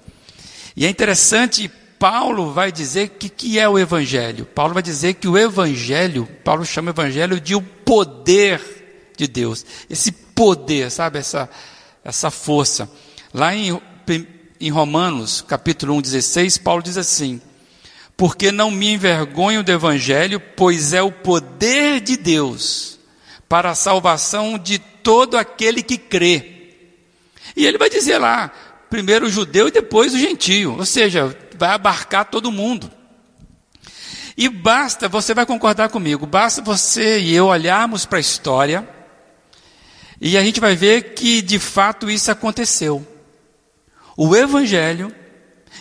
E 0.76 0.86
é 0.86 0.88
interessante, 0.88 1.68
Paulo 1.98 2.52
vai 2.52 2.70
dizer 2.70 3.10
que 3.10 3.28
que 3.28 3.58
é 3.58 3.68
o 3.68 3.78
evangelho. 3.78 4.46
Paulo 4.46 4.74
vai 4.74 4.82
dizer 4.82 5.14
que 5.14 5.26
o 5.26 5.36
evangelho, 5.36 6.28
Paulo 6.44 6.64
chama 6.64 6.90
o 6.90 6.94
evangelho 6.94 7.40
de 7.40 7.54
o 7.54 7.60
poder 7.60 9.12
de 9.16 9.26
Deus. 9.26 9.66
Esse 9.90 10.12
poder, 10.12 10.90
sabe? 10.90 11.18
Essa, 11.18 11.50
essa 12.04 12.30
força. 12.30 12.88
Lá 13.34 13.54
em, 13.54 13.80
em 14.60 14.70
Romanos, 14.70 15.42
capítulo 15.42 15.94
1, 15.94 16.02
16, 16.02 16.58
Paulo 16.58 16.82
diz 16.82 16.96
assim: 16.96 17.40
Porque 18.16 18.52
não 18.52 18.70
me 18.70 18.92
envergonho 18.92 19.64
do 19.64 19.72
evangelho, 19.72 20.40
pois 20.40 20.92
é 20.92 21.02
o 21.02 21.10
poder 21.10 22.00
de 22.00 22.16
Deus 22.16 22.98
para 23.48 23.70
a 23.70 23.74
salvação 23.74 24.58
de 24.58 24.78
todo 24.78 25.36
aquele 25.36 25.82
que 25.82 25.96
crê. 25.96 26.54
E 27.56 27.66
ele 27.66 27.78
vai 27.78 27.88
dizer 27.88 28.18
lá, 28.18 28.52
primeiro 28.90 29.26
o 29.26 29.30
judeu 29.30 29.68
e 29.68 29.72
depois 29.72 30.14
o 30.14 30.18
gentio, 30.18 30.76
ou 30.78 30.84
seja, 30.84 31.34
vai 31.58 31.70
abarcar 31.70 32.24
todo 32.26 32.52
mundo. 32.52 32.90
E 34.36 34.48
basta, 34.48 35.08
você 35.08 35.34
vai 35.34 35.44
concordar 35.44 35.88
comigo, 35.88 36.24
basta 36.26 36.62
você 36.62 37.18
e 37.18 37.34
eu 37.34 37.46
olharmos 37.46 38.06
para 38.06 38.18
a 38.18 38.20
história 38.20 38.88
e 40.20 40.36
a 40.36 40.42
gente 40.42 40.60
vai 40.60 40.74
ver 40.74 41.14
que 41.14 41.42
de 41.42 41.58
fato 41.58 42.10
isso 42.10 42.30
aconteceu. 42.30 43.06
O 44.16 44.34
Evangelho 44.34 45.14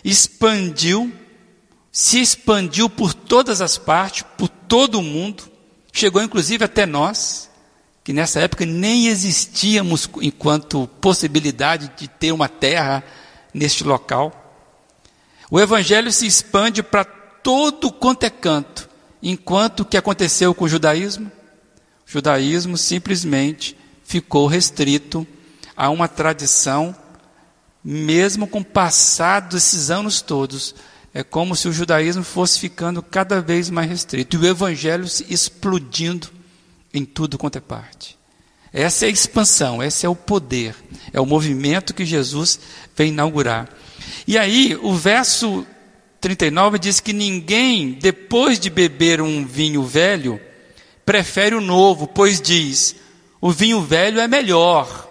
expandiu, 0.04 1.12
se 1.92 2.22
expandiu 2.22 2.90
por 2.90 3.14
todas 3.14 3.62
as 3.62 3.78
partes, 3.78 4.24
por 4.38 4.48
todo 4.48 5.00
o 5.00 5.04
mundo, 5.04 5.44
chegou 5.92 6.22
inclusive 6.22 6.64
até 6.64 6.86
nós, 6.86 7.50
que 8.04 8.14
nessa 8.14 8.40
época 8.40 8.66
nem 8.66 9.08
existíamos 9.08 10.08
enquanto 10.22 10.88
possibilidade 11.02 11.92
de 11.98 12.08
ter 12.08 12.32
uma 12.32 12.48
terra 12.48 13.04
neste 13.54 13.84
local. 13.84 14.47
O 15.50 15.60
Evangelho 15.60 16.12
se 16.12 16.28
expande 16.28 16.84
para 16.84 17.06
todo 17.06 17.92
quanto 17.92 18.24
é 18.24 18.30
canto. 18.30 18.90
Enquanto 19.22 19.82
o 19.82 19.86
que 19.86 19.98
aconteceu 19.98 20.54
com 20.54 20.66
o 20.66 20.70
judaísmo? 20.70 21.32
O 22.06 22.12
judaísmo 22.12 22.78
simplesmente 22.78 23.78
ficou 24.04 24.48
restrito 24.48 25.26
a 25.76 25.90
uma 25.90 26.08
tradição, 26.08 26.96
mesmo 27.84 28.48
com 28.48 28.60
o 28.60 28.66
passado 28.66 29.56
desses 29.56 29.90
anos 29.90 30.22
todos. 30.22 30.76
É 31.14 31.24
como 31.24 31.56
se 31.56 31.68
o 31.68 31.74
judaísmo 31.74 32.24
fosse 32.24 32.60
ficando 32.60 33.02
cada 33.02 33.42
vez 33.42 33.70
mais 33.70 33.90
restrito 33.90 34.36
e 34.36 34.40
o 34.40 34.46
evangelho 34.46 35.08
se 35.08 35.26
explodindo 35.34 36.30
em 36.94 37.06
tudo 37.06 37.38
quanto 37.38 37.58
é 37.58 37.62
parte. 37.62 38.18
Essa 38.72 39.06
é 39.06 39.08
a 39.08 39.12
expansão, 39.12 39.82
esse 39.82 40.06
é 40.06 40.10
o 40.10 40.16
poder, 40.16 40.76
é 41.14 41.20
o 41.20 41.26
movimento 41.26 41.94
que 41.94 42.06
Jesus 42.06 42.60
vem 42.96 43.10
inaugurar. 43.10 43.70
E 44.28 44.38
aí, 44.38 44.78
o 44.82 44.94
verso 44.94 45.66
39 46.20 46.80
diz 46.80 47.00
que 47.00 47.14
ninguém, 47.14 47.92
depois 47.92 48.60
de 48.60 48.70
beber 48.70 49.22
um 49.22 49.46
vinho 49.46 49.84
velho, 49.84 50.40
prefere 51.06 51.56
o 51.56 51.62
novo, 51.62 52.08
pois 52.08 52.42
diz: 52.42 52.96
o 53.40 53.52
vinho 53.52 53.82
velho 53.82 54.20
é 54.20 54.28
melhor. 54.28 55.08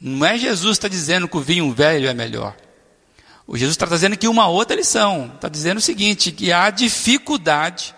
Não 0.00 0.26
é 0.26 0.36
Jesus 0.36 0.76
está 0.76 0.86
dizendo 0.86 1.26
que 1.26 1.36
o 1.36 1.40
vinho 1.40 1.72
velho 1.72 2.08
é 2.08 2.14
melhor. 2.14 2.54
O 3.46 3.56
Jesus 3.56 3.74
está 3.74 3.86
trazendo 3.86 4.14
aqui 4.14 4.28
uma 4.28 4.48
outra 4.48 4.76
lição. 4.76 5.32
Está 5.34 5.48
dizendo 5.48 5.78
o 5.78 5.82
seguinte: 5.82 6.30
que 6.30 6.52
há 6.52 6.70
dificuldade 6.70 7.94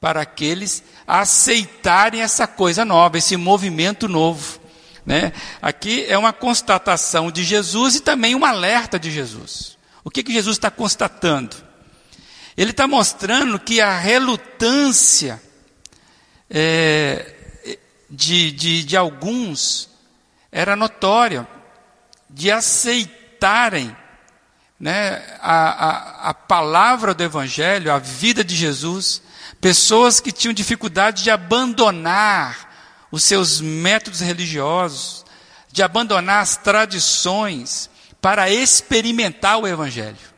para 0.00 0.22
aqueles 0.22 0.82
aceitarem 1.06 2.22
essa 2.22 2.46
coisa 2.46 2.84
nova, 2.84 3.18
esse 3.18 3.36
movimento 3.36 4.08
novo. 4.08 4.60
Né? 5.04 5.32
Aqui 5.60 6.04
é 6.08 6.16
uma 6.16 6.32
constatação 6.32 7.30
de 7.30 7.42
Jesus 7.42 7.96
e 7.96 8.00
também 8.00 8.34
um 8.34 8.44
alerta 8.44 8.98
de 8.98 9.10
Jesus. 9.10 9.76
O 10.04 10.10
que, 10.10 10.22
que 10.22 10.32
Jesus 10.32 10.56
está 10.56 10.70
constatando? 10.70 11.56
Ele 12.56 12.70
está 12.70 12.86
mostrando 12.86 13.58
que 13.58 13.80
a 13.80 13.98
relutância 13.98 15.42
é, 16.48 17.34
de, 18.10 18.52
de, 18.52 18.84
de 18.84 18.96
alguns 18.96 19.88
era 20.50 20.76
notória, 20.76 21.48
de 22.28 22.50
aceitarem 22.50 23.96
né, 24.78 25.22
a, 25.40 26.26
a, 26.26 26.30
a 26.30 26.34
palavra 26.34 27.14
do 27.14 27.22
Evangelho, 27.22 27.92
a 27.92 27.98
vida 27.98 28.44
de 28.44 28.54
Jesus, 28.54 29.22
pessoas 29.60 30.20
que 30.20 30.30
tinham 30.30 30.52
dificuldade 30.52 31.22
de 31.22 31.30
abandonar 31.30 32.71
os 33.12 33.22
seus 33.22 33.60
métodos 33.60 34.20
religiosos, 34.20 35.24
de 35.70 35.82
abandonar 35.82 36.42
as 36.42 36.56
tradições 36.56 37.88
para 38.20 38.50
experimentar 38.50 39.58
o 39.58 39.66
Evangelho. 39.66 40.32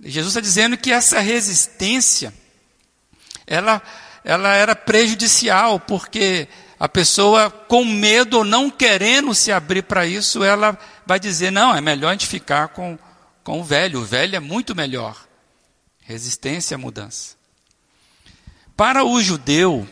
Jesus 0.00 0.32
está 0.32 0.40
dizendo 0.40 0.76
que 0.76 0.90
essa 0.90 1.20
resistência, 1.20 2.32
ela, 3.46 3.82
ela 4.24 4.54
era 4.54 4.74
prejudicial, 4.74 5.78
porque 5.78 6.48
a 6.78 6.88
pessoa 6.88 7.50
com 7.50 7.84
medo 7.84 8.38
ou 8.38 8.44
não 8.44 8.70
querendo 8.70 9.34
se 9.34 9.52
abrir 9.52 9.82
para 9.82 10.06
isso, 10.06 10.42
ela 10.42 10.78
vai 11.06 11.20
dizer: 11.20 11.50
não, 11.50 11.74
é 11.74 11.80
melhor 11.80 12.08
a 12.08 12.12
gente 12.12 12.26
ficar 12.26 12.68
com, 12.68 12.98
com 13.42 13.60
o 13.60 13.64
velho, 13.64 14.00
o 14.00 14.04
velho 14.04 14.36
é 14.36 14.40
muito 14.40 14.74
melhor. 14.74 15.26
Resistência 16.00 16.74
à 16.74 16.78
mudança. 16.78 17.36
Para 18.76 19.04
o 19.04 19.22
judeu, 19.22 19.88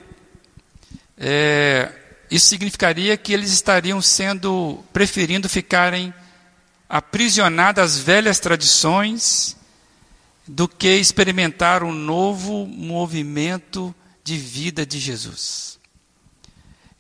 é, 1.25 1.89
isso 2.29 2.47
significaria 2.47 3.17
que 3.17 3.33
eles 3.33 3.53
estariam 3.53 4.03
sendo, 4.03 4.83
preferindo 4.93 5.49
ficarem 5.49 6.13
aprisionados 6.89 7.83
às 7.83 7.97
velhas 7.97 8.41
tradições 8.41 9.57
do 10.49 10.67
que 10.67 10.89
experimentar 10.89 11.85
um 11.85 11.93
novo 11.93 12.67
movimento 12.67 13.95
de 14.25 14.37
vida 14.37 14.85
de 14.85 14.99
Jesus. 14.99 15.79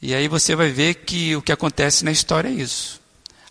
E 0.01 0.15
aí 0.15 0.29
você 0.29 0.55
vai 0.55 0.71
ver 0.71 0.95
que 0.95 1.35
o 1.35 1.43
que 1.43 1.51
acontece 1.51 2.05
na 2.05 2.13
história 2.13 2.49
é 2.49 2.53
isso. 2.53 3.01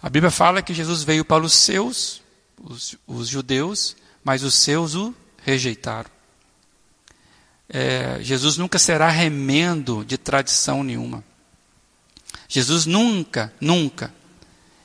A 0.01 0.09
Bíblia 0.09 0.31
fala 0.31 0.61
que 0.61 0.73
Jesus 0.73 1.03
veio 1.03 1.25
para 1.25 1.43
os 1.43 1.53
seus, 1.53 2.21
os, 2.57 2.95
os 3.05 3.27
judeus, 3.27 3.97
mas 4.23 4.41
os 4.41 4.55
seus 4.55 4.95
o 4.95 5.13
rejeitaram. 5.43 6.09
É, 7.73 8.17
Jesus 8.21 8.57
nunca 8.57 8.77
será 8.77 9.09
remendo 9.09 10.03
de 10.03 10.17
tradição 10.17 10.83
nenhuma. 10.83 11.23
Jesus 12.49 12.85
nunca, 12.85 13.53
nunca 13.61 14.13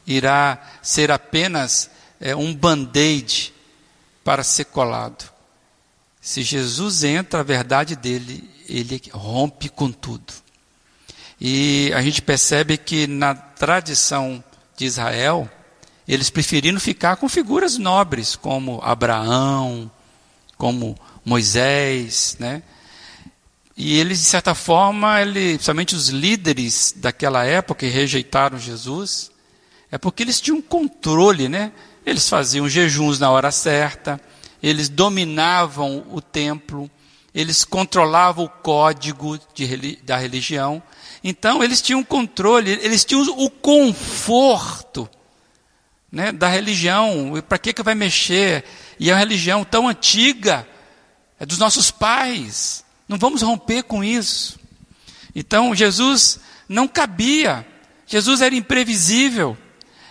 irá 0.07 0.63
ser 0.83 1.11
apenas 1.11 1.91
é, 2.21 2.37
um 2.37 2.55
band-aid 2.55 3.53
para 4.23 4.45
ser 4.45 4.67
colado. 4.67 5.29
Se 6.21 6.43
Jesus 6.43 7.03
entra, 7.03 7.41
a 7.41 7.43
verdade 7.43 7.97
dele, 7.97 8.49
ele 8.69 9.03
rompe 9.13 9.69
com 9.69 9.91
tudo. 9.91 10.33
E 11.41 11.91
a 11.93 12.01
gente 12.03 12.23
percebe 12.23 12.77
que 12.79 13.09
na 13.09 13.35
tradição 13.35 14.43
de 14.77 14.87
Israel, 14.87 15.51
eles 16.07 16.31
preferiram 16.31 16.79
ficar 16.79 17.17
com 17.17 17.29
figuras 17.29 17.79
nobres, 17.79 18.37
como 18.37 18.81
Abraão, 18.83 19.91
como 20.57 20.97
Moisés, 21.25 22.37
né? 22.39 22.63
E 23.77 23.99
eles, 23.99 24.19
de 24.19 24.25
certa 24.25 24.55
forma, 24.55 25.21
ele, 25.21 25.55
principalmente 25.55 25.95
os 25.95 26.09
líderes 26.09 26.95
daquela 26.97 27.45
época 27.45 27.81
que 27.81 27.93
rejeitaram 27.93 28.59
Jesus, 28.59 29.31
é 29.91 29.99
porque 29.99 30.23
eles 30.23 30.41
tinham 30.41 30.63
controle, 30.63 31.49
né? 31.49 31.73
Eles 32.05 32.29
faziam 32.29 32.69
jejuns 32.69 33.19
na 33.19 33.31
hora 33.31 33.51
certa, 33.51 34.21
eles 34.63 34.89
dominavam 34.89 36.07
o 36.11 36.21
templo, 36.21 36.91
eles 37.35 37.65
controlavam 37.65 38.47
o 38.47 38.49
código 38.49 39.39
de, 39.55 39.97
da 40.03 40.17
religião, 40.17 40.83
então, 41.29 41.61
eles 41.61 41.83
tinham 41.83 42.05
controle, 42.05 42.71
eles 42.71 43.05
tinham 43.05 43.23
o 43.23 43.51
conforto 43.51 45.11
né, 46.11 46.31
da 46.31 46.47
religião. 46.47 47.33
Para 47.49 47.59
que, 47.59 47.73
que 47.73 47.83
vai 47.83 47.97
mexer? 47.97 48.65
E 48.97 49.11
é 49.11 49.13
uma 49.13 49.19
religião 49.19 49.65
tão 49.65 49.89
antiga, 49.89 50.65
é 51.41 51.45
dos 51.45 51.59
nossos 51.59 51.91
pais. 51.91 52.85
Não 53.09 53.19
vamos 53.19 53.43
romper 53.43 53.83
com 53.85 54.03
isso. 54.03 54.59
Então, 55.35 55.75
Jesus 55.75 56.41
não 56.69 56.89
cabia. 56.89 57.67
Jesus 58.07 58.41
era 58.41 58.55
imprevisível. 58.55 59.57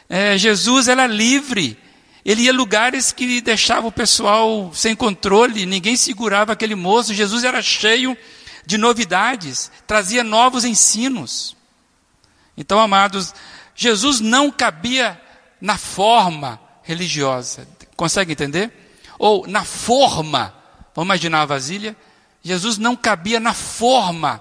É, 0.09 0.37
Jesus 0.37 0.87
era 0.87 1.07
livre. 1.07 1.77
Ele 2.23 2.43
ia 2.43 2.51
a 2.51 2.55
lugares 2.55 3.11
que 3.11 3.39
deixava 3.39 3.87
o 3.87 3.91
pessoal 3.91 4.71
sem 4.73 4.95
controle, 4.95 5.65
ninguém 5.65 5.95
segurava 5.95 6.53
aquele 6.53 6.73
moço. 6.73 7.13
Jesus 7.13 7.43
era 7.43 7.61
cheio 7.61 8.17
de 8.65 8.79
novidades, 8.79 9.71
trazia 9.85 10.23
novos 10.23 10.65
ensinos. 10.65 11.55
Então, 12.57 12.79
amados, 12.79 13.33
Jesus 13.75 14.19
não 14.19 14.49
cabia 14.49 15.21
na 15.61 15.77
forma 15.77 16.59
religiosa. 16.81 17.67
Consegue 17.95 18.31
entender? 18.31 18.71
Ou 19.19 19.45
na 19.47 19.63
forma. 19.63 20.53
Vamos 20.95 21.07
imaginar 21.07 21.41
a 21.41 21.45
vasilha? 21.45 21.95
Jesus 22.45 22.77
não 22.77 22.95
cabia 22.95 23.39
na 23.39 23.55
forma. 23.55 24.39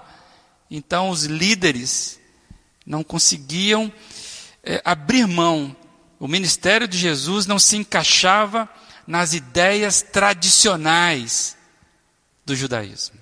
Então, 0.69 1.09
os 1.09 1.23
líderes 1.23 2.19
não 2.85 3.03
conseguiam 3.03 3.91
é, 4.63 4.79
abrir 4.85 5.25
mão. 5.27 5.75
O 6.19 6.27
ministério 6.27 6.87
de 6.87 6.99
Jesus 6.99 7.47
não 7.47 7.57
se 7.57 7.75
encaixava 7.75 8.69
nas 9.07 9.33
ideias 9.33 10.03
tradicionais 10.03 11.57
do 12.45 12.55
judaísmo. 12.55 13.19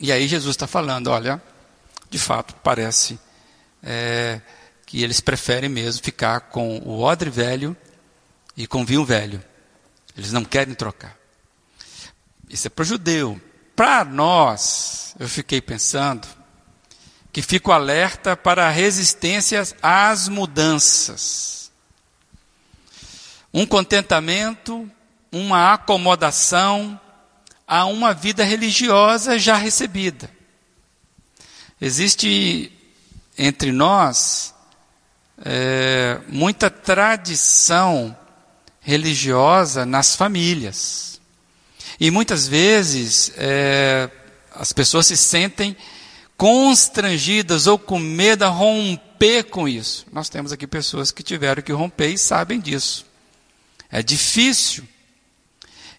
E 0.00 0.10
aí 0.10 0.26
Jesus 0.26 0.54
está 0.54 0.66
falando, 0.66 1.06
olha, 1.06 1.40
de 2.10 2.18
fato 2.18 2.56
parece 2.56 3.20
é, 3.80 4.40
que 4.84 5.00
eles 5.00 5.20
preferem 5.20 5.70
mesmo 5.70 6.02
ficar 6.02 6.40
com 6.40 6.78
o 6.78 7.00
odre 7.02 7.30
velho 7.30 7.76
e 8.56 8.66
com 8.66 8.82
o 8.82 8.84
vinho 8.84 9.04
velho. 9.04 9.42
Eles 10.16 10.32
não 10.32 10.44
querem 10.44 10.74
trocar. 10.74 11.16
Isso 12.50 12.66
é 12.66 12.70
para 12.70 12.82
o 12.82 12.86
judeu. 12.86 13.40
Para 13.76 14.06
nós, 14.06 15.14
eu 15.20 15.28
fiquei 15.28 15.60
pensando 15.60 16.26
que 17.30 17.42
fico 17.42 17.70
alerta 17.70 18.34
para 18.34 18.70
resistências 18.70 19.74
às 19.82 20.26
mudanças. 20.26 21.70
Um 23.52 23.66
contentamento, 23.66 24.90
uma 25.30 25.74
acomodação, 25.74 26.98
a 27.66 27.84
uma 27.84 28.14
vida 28.14 28.42
religiosa 28.42 29.38
já 29.38 29.56
recebida. 29.56 30.30
Existe 31.78 32.72
entre 33.36 33.72
nós 33.72 34.54
é, 35.44 36.18
muita 36.28 36.70
tradição 36.70 38.16
religiosa 38.80 39.84
nas 39.84 40.16
famílias. 40.16 41.15
E 41.98 42.10
muitas 42.10 42.46
vezes 42.46 43.32
é, 43.36 44.10
as 44.54 44.72
pessoas 44.72 45.06
se 45.06 45.16
sentem 45.16 45.76
constrangidas 46.36 47.66
ou 47.66 47.78
com 47.78 47.98
medo 47.98 48.44
a 48.44 48.48
romper 48.48 49.44
com 49.44 49.66
isso. 49.66 50.06
Nós 50.12 50.28
temos 50.28 50.52
aqui 50.52 50.66
pessoas 50.66 51.10
que 51.10 51.22
tiveram 51.22 51.62
que 51.62 51.72
romper 51.72 52.08
e 52.08 52.18
sabem 52.18 52.60
disso. 52.60 53.06
É 53.90 54.02
difícil 54.02 54.84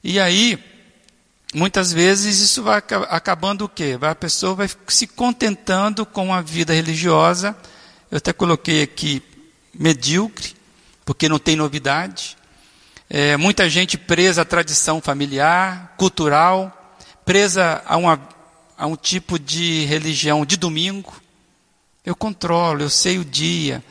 E 0.04 0.20
aí, 0.20 0.64
muitas 1.54 1.92
vezes 1.92 2.40
isso 2.40 2.62
vai 2.62 2.78
acabando 2.78 3.66
o 3.66 3.70
quê? 3.70 3.98
A 4.00 4.14
pessoa 4.14 4.54
vai 4.54 4.70
se 4.88 5.08
contentando 5.08 6.06
com 6.06 6.34
a 6.34 6.42
vida 6.42 6.74
religiosa. 6.74 7.58
Eu 8.12 8.18
até 8.18 8.32
coloquei 8.32 8.84
aqui 8.84 9.24
medíocre, 9.74 10.56
porque 11.04 11.28
não 11.28 11.40
tem 11.40 11.56
novidade. 11.56 12.38
É, 13.10 13.38
muita 13.38 13.70
gente 13.70 13.98
presa 13.98 14.42
à 14.42 14.46
tradição 14.46 15.00
familiar, 15.00 15.96
cultural, 15.98 16.98
presa 17.24 17.82
a, 17.86 17.96
uma, 17.96 18.20
a 18.78 18.86
um 18.86 18.98
tipo 18.98 19.40
de 19.40 19.86
religião 19.86 20.46
de 20.46 20.58
domingo. 20.58 21.14
Eu 22.06 22.16
controlo, 22.16 22.82
eu 22.82 22.90
sei 22.90 23.18
o 23.18 23.24
dia. 23.24 23.82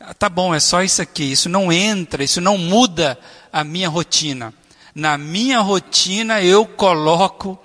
Ah, 0.00 0.14
tá 0.14 0.28
bom, 0.30 0.54
é 0.54 0.60
só 0.60 0.82
isso 0.82 1.02
aqui. 1.02 1.30
Isso 1.32 1.50
não 1.50 1.70
entra, 1.70 2.24
isso 2.24 2.40
não 2.40 2.56
muda 2.56 3.18
a 3.52 3.62
minha 3.62 3.90
rotina. 3.90 4.54
Na 4.94 5.18
minha 5.18 5.60
rotina 5.60 6.42
eu 6.42 6.64
coloco 6.64 7.58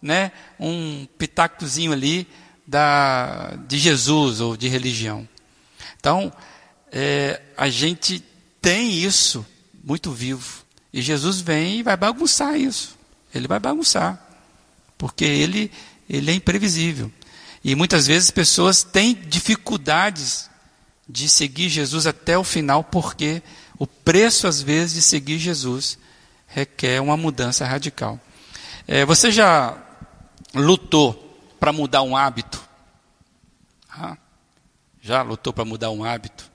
né, 0.00 0.30
um 0.58 1.04
pitacozinho 1.18 1.92
ali 1.92 2.28
da, 2.64 3.54
de 3.66 3.76
Jesus 3.76 4.40
ou 4.40 4.56
de 4.56 4.68
religião. 4.68 5.28
Então, 5.98 6.32
é, 6.92 7.40
a 7.56 7.68
gente 7.68 8.22
tem 8.60 8.92
isso 8.92 9.44
muito 9.84 10.10
vivo. 10.10 10.64
E 10.92 11.02
Jesus 11.02 11.40
vem 11.40 11.80
e 11.80 11.82
vai 11.82 11.96
bagunçar 11.96 12.56
isso. 12.56 12.96
Ele 13.34 13.46
vai 13.46 13.58
bagunçar. 13.60 14.18
Porque 14.96 15.24
ele, 15.24 15.70
ele 16.08 16.30
é 16.30 16.34
imprevisível. 16.34 17.12
E 17.62 17.74
muitas 17.74 18.06
vezes 18.06 18.30
pessoas 18.30 18.82
têm 18.82 19.14
dificuldades 19.14 20.48
de 21.08 21.28
seguir 21.28 21.68
Jesus 21.68 22.06
até 22.06 22.38
o 22.38 22.44
final, 22.44 22.82
porque 22.82 23.42
o 23.78 23.86
preço, 23.86 24.46
às 24.46 24.62
vezes, 24.62 24.94
de 24.94 25.02
seguir 25.02 25.38
Jesus 25.38 25.98
requer 26.46 27.00
uma 27.00 27.16
mudança 27.16 27.66
radical. 27.66 28.18
É, 28.86 29.04
você 29.04 29.32
já 29.32 29.76
lutou 30.54 31.20
para 31.58 31.72
mudar 31.72 32.02
um 32.02 32.16
hábito? 32.16 32.62
Ah, 33.90 34.16
já 35.02 35.22
lutou 35.22 35.52
para 35.52 35.64
mudar 35.64 35.90
um 35.90 36.04
hábito? 36.04 36.50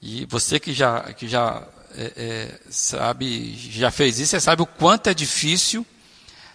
E 0.00 0.24
você 0.26 0.58
que 0.60 0.72
já, 0.72 1.12
que 1.12 1.28
já 1.28 1.66
é, 1.96 2.12
é, 2.16 2.60
sabe, 2.70 3.54
já 3.56 3.90
fez 3.90 4.18
isso, 4.18 4.30
você 4.30 4.40
sabe 4.40 4.62
o 4.62 4.66
quanto 4.66 5.08
é 5.08 5.14
difícil 5.14 5.86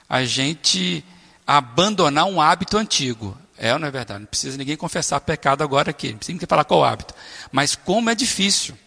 a 0.10 0.24
gente 0.24 1.04
abandonar 1.46 2.26
um 2.26 2.42
hábito 2.42 2.78
antigo. 2.78 3.38
É 3.58 3.74
ou 3.74 3.80
não 3.80 3.88
é 3.88 3.92
verdade? 3.92 4.20
Não 4.20 4.28
precisa 4.28 4.58
ninguém 4.58 4.76
confessar 4.76 5.20
pecado 5.22 5.64
agora 5.64 5.92
aqui, 5.92 6.12
não 6.12 6.18
precisa 6.18 6.34
ninguém 6.34 6.48
falar 6.48 6.66
qual 6.66 6.84
hábito. 6.84 7.14
Mas 7.52 7.76
como 7.76 8.10
é 8.10 8.16
difícil 8.16 8.78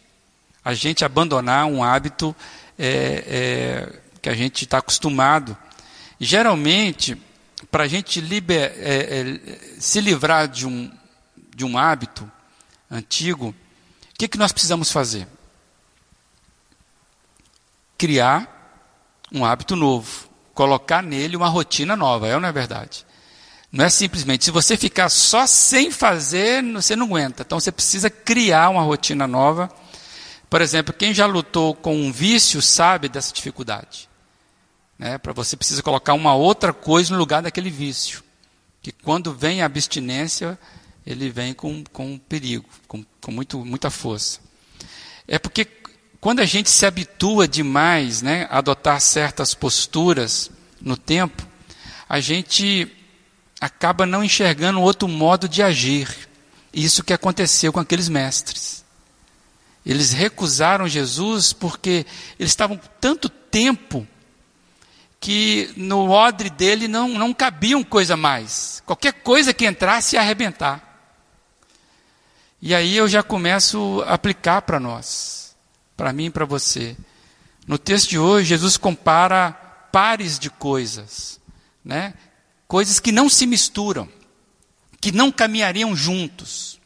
a 0.64 0.74
gente 0.74 1.04
abandonar 1.04 1.66
um 1.66 1.82
hábito 1.82 2.36
é, 2.78 3.24
é, 3.26 4.00
que 4.20 4.28
a 4.28 4.34
gente 4.34 4.64
está 4.64 4.78
acostumado. 4.78 5.56
Geralmente, 6.20 7.16
para 7.70 7.84
a 7.84 7.88
gente 7.88 8.20
liber, 8.20 8.72
é, 8.76 9.40
se 9.78 10.00
livrar 10.00 10.46
de 10.46 10.66
um, 10.66 10.92
de 11.54 11.64
um 11.64 11.78
hábito 11.78 12.30
antigo, 12.90 13.48
o 13.48 13.54
que, 14.18 14.28
que 14.28 14.38
nós 14.38 14.52
precisamos 14.52 14.92
fazer? 14.92 15.26
Criar 17.98 18.54
um 19.30 19.44
hábito 19.44 19.76
novo, 19.76 20.30
colocar 20.54 21.02
nele 21.02 21.36
uma 21.36 21.48
rotina 21.48 21.96
nova, 21.96 22.28
é 22.28 22.34
ou 22.34 22.40
não 22.40 22.48
é 22.48 22.52
verdade? 22.52 23.04
Não 23.70 23.84
é 23.84 23.90
simplesmente, 23.90 24.44
se 24.44 24.50
você 24.50 24.76
ficar 24.76 25.10
só 25.10 25.46
sem 25.46 25.90
fazer, 25.90 26.62
você 26.72 26.96
não 26.96 27.06
aguenta. 27.06 27.42
Então 27.42 27.60
você 27.60 27.70
precisa 27.70 28.08
criar 28.08 28.70
uma 28.70 28.82
rotina 28.82 29.26
nova. 29.26 29.70
Por 30.48 30.62
exemplo, 30.62 30.94
quem 30.94 31.12
já 31.12 31.26
lutou 31.26 31.74
com 31.74 31.94
um 31.94 32.10
vício 32.10 32.62
sabe 32.62 33.10
dessa 33.10 33.34
dificuldade. 33.34 34.08
Né? 34.98 35.18
Para 35.18 35.34
você 35.34 35.54
precisa 35.54 35.82
colocar 35.82 36.14
uma 36.14 36.34
outra 36.34 36.72
coisa 36.72 37.12
no 37.12 37.18
lugar 37.18 37.42
daquele 37.42 37.68
vício. 37.68 38.24
Que 38.80 38.90
quando 38.90 39.34
vem 39.34 39.60
a 39.60 39.66
abstinência, 39.66 40.58
ele 41.06 41.28
vem 41.28 41.52
com, 41.52 41.84
com 41.92 42.16
perigo, 42.16 42.64
com, 42.86 43.04
com 43.20 43.30
muito, 43.30 43.62
muita 43.64 43.90
força. 43.90 44.40
É 45.26 45.38
porque 45.38 45.66
quando 46.20 46.40
a 46.40 46.44
gente 46.44 46.68
se 46.68 46.84
habitua 46.84 47.46
demais 47.46 48.22
né, 48.22 48.48
a 48.50 48.58
adotar 48.58 49.00
certas 49.00 49.54
posturas 49.54 50.50
no 50.80 50.96
tempo, 50.96 51.46
a 52.08 52.18
gente 52.18 52.90
acaba 53.60 54.04
não 54.04 54.24
enxergando 54.24 54.80
outro 54.80 55.06
modo 55.06 55.48
de 55.48 55.62
agir. 55.62 56.28
Isso 56.72 57.04
que 57.04 57.12
aconteceu 57.12 57.72
com 57.72 57.78
aqueles 57.78 58.08
mestres. 58.08 58.84
Eles 59.86 60.12
recusaram 60.12 60.88
Jesus 60.88 61.52
porque 61.52 62.04
eles 62.38 62.50
estavam 62.50 62.80
tanto 63.00 63.28
tempo 63.28 64.06
que 65.20 65.72
no 65.76 66.10
odre 66.10 66.50
dele 66.50 66.88
não, 66.88 67.08
não 67.08 67.32
cabiam 67.32 67.82
coisa 67.84 68.16
mais. 68.16 68.82
Qualquer 68.84 69.12
coisa 69.12 69.54
que 69.54 69.66
entrasse 69.66 70.16
ia 70.16 70.20
arrebentar. 70.20 70.84
E 72.60 72.74
aí 72.74 72.96
eu 72.96 73.06
já 73.06 73.22
começo 73.22 74.02
a 74.06 74.14
aplicar 74.14 74.62
para 74.62 74.80
nós 74.80 75.37
para 75.98 76.12
mim 76.12 76.26
e 76.26 76.30
para 76.30 76.44
você. 76.44 76.96
No 77.66 77.76
texto 77.76 78.10
de 78.10 78.18
hoje, 78.20 78.50
Jesus 78.50 78.76
compara 78.76 79.50
pares 79.90 80.38
de 80.38 80.48
coisas, 80.48 81.40
né? 81.84 82.14
coisas 82.68 83.00
que 83.00 83.10
não 83.10 83.28
se 83.28 83.46
misturam, 83.46 84.08
que 85.00 85.10
não 85.10 85.32
caminhariam 85.32 85.96
juntos. 85.96 86.78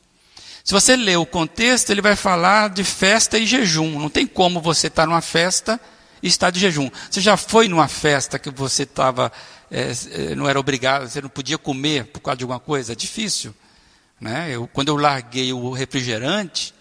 Se 0.65 0.73
você 0.73 0.97
ler 0.97 1.19
o 1.19 1.27
contexto, 1.27 1.91
ele 1.91 2.01
vai 2.01 2.17
falar 2.17 2.71
de 2.71 2.83
festa 2.83 3.37
e 3.37 3.47
jejum. 3.47 3.99
Não 3.99 4.09
tem 4.09 4.27
como 4.27 4.63
você 4.63 4.87
estar 4.87 5.07
numa 5.07 5.21
festa 5.21 5.79
e 6.23 6.29
estar 6.29 6.49
de 6.49 6.59
jejum. 6.59 6.89
Você 7.11 7.21
já 7.21 7.37
foi 7.37 7.69
numa 7.69 7.89
festa 7.89 8.39
que 8.39 8.49
você 8.49 8.85
estava, 8.85 9.31
é, 9.71 9.93
é, 10.13 10.35
não 10.35 10.49
era 10.49 10.59
obrigado, 10.59 11.07
você 11.07 11.21
não 11.21 11.29
podia 11.29 11.59
comer 11.59 12.07
por 12.07 12.21
causa 12.21 12.39
de 12.39 12.45
alguma 12.45 12.61
coisa? 12.61 12.93
É 12.93 12.97
difícil. 12.97 13.55
Né? 14.19 14.53
Eu, 14.53 14.67
quando 14.69 14.89
eu 14.89 14.97
larguei 14.97 15.53
o 15.53 15.71
refrigerante, 15.71 16.73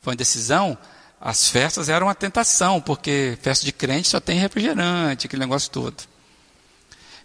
foi 0.00 0.12
uma 0.12 0.16
decisão, 0.16 0.78
as 1.28 1.48
festas 1.48 1.88
eram 1.88 2.06
uma 2.06 2.14
tentação, 2.14 2.80
porque 2.80 3.36
festa 3.42 3.64
de 3.64 3.72
crente 3.72 4.06
só 4.06 4.20
tem 4.20 4.38
refrigerante, 4.38 5.26
aquele 5.26 5.40
negócio 5.40 5.68
todo. 5.72 6.04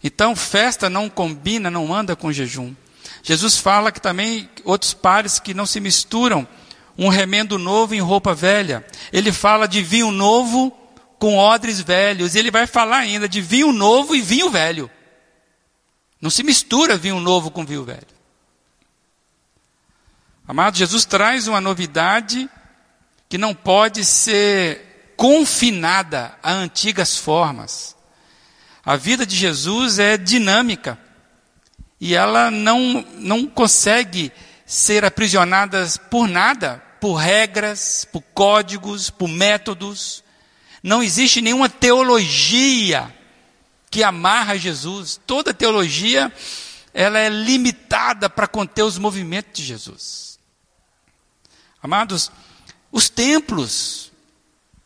Então, 0.04 0.36
festa 0.36 0.90
não 0.90 1.08
combina, 1.08 1.70
não 1.70 1.94
anda 1.94 2.16
com 2.16 2.34
jejum. 2.34 2.74
Jesus 3.22 3.58
fala 3.58 3.92
que 3.92 4.02
também 4.02 4.50
outros 4.66 4.92
pares 4.92 5.38
que 5.40 5.54
não 5.54 5.68
se 5.68 5.80
misturam, 5.80 6.48
um 6.98 7.10
remendo 7.10 7.60
novo 7.60 7.94
em 7.94 8.00
roupa 8.00 8.34
velha. 8.34 8.84
Ele 9.14 9.32
fala 9.32 9.68
de 9.68 9.84
vinho 9.84 10.10
novo 10.10 10.76
com 11.20 11.38
odres 11.38 11.80
velhos. 11.80 12.34
E 12.34 12.40
ele 12.40 12.50
vai 12.50 12.66
falar 12.66 12.98
ainda 12.98 13.30
de 13.30 13.40
vinho 13.40 13.72
novo 13.72 14.16
e 14.16 14.22
vinho 14.22 14.50
velho. 14.50 14.90
Não 16.20 16.32
se 16.32 16.42
mistura 16.42 16.98
vinho 16.98 17.20
novo 17.20 17.52
com 17.52 17.64
vinho 17.64 17.84
velho. 17.84 18.08
Amado, 20.48 20.76
Jesus 20.76 21.06
traz 21.06 21.48
uma 21.48 21.62
novidade 21.62 22.50
que 23.32 23.38
não 23.38 23.56
pode 23.56 24.04
ser 24.04 25.14
confinada 25.16 26.38
a 26.44 26.52
antigas 26.52 27.16
formas. 27.16 27.96
A 28.84 28.98
vida 28.98 29.26
de 29.26 29.38
Jesus 29.38 30.00
é 30.00 30.18
dinâmica 30.18 31.00
e 31.98 32.14
ela 32.14 32.52
não, 32.52 33.08
não 33.16 33.48
consegue 33.48 34.34
ser 34.66 35.06
aprisionada 35.06 35.88
por 36.10 36.28
nada, 36.28 36.84
por 37.00 37.14
regras, 37.14 38.06
por 38.12 38.22
códigos, 38.34 39.10
por 39.10 39.30
métodos. 39.30 40.26
Não 40.84 41.02
existe 41.02 41.40
nenhuma 41.40 41.70
teologia 41.70 43.16
que 43.90 44.04
amarra 44.04 44.58
Jesus. 44.58 45.22
Toda 45.26 45.54
teologia 45.54 46.30
ela 46.94 47.18
é 47.18 47.30
limitada 47.30 48.30
para 48.30 48.46
conter 48.46 48.84
os 48.84 48.98
movimentos 48.98 49.54
de 49.54 49.64
Jesus. 49.64 50.38
Amados, 51.82 52.30
os 52.92 53.10
templos, 53.10 54.12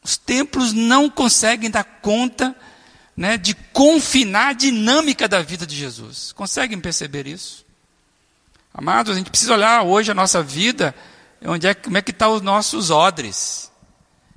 os 0.03 0.15
templos 0.17 0.73
não 0.73 1.09
conseguem 1.09 1.69
dar 1.69 1.83
conta 1.83 2.55
né, 3.15 3.37
de 3.37 3.53
confinar 3.53 4.49
a 4.49 4.53
dinâmica 4.53 5.27
da 5.27 5.41
vida 5.41 5.65
de 5.65 5.75
Jesus. 5.75 6.31
Conseguem 6.33 6.79
perceber 6.79 7.25
isso? 7.25 7.65
Amados, 8.73 9.13
a 9.13 9.17
gente 9.17 9.29
precisa 9.29 9.53
olhar 9.53 9.83
hoje 9.83 10.11
a 10.11 10.13
nossa 10.13 10.43
vida, 10.43 10.93
onde 11.43 11.65
é, 11.65 11.73
como 11.73 11.97
é 11.97 12.01
que 12.01 12.11
estão 12.11 12.31
tá 12.31 12.35
os 12.35 12.41
nossos 12.41 12.91
odres. 12.91 13.71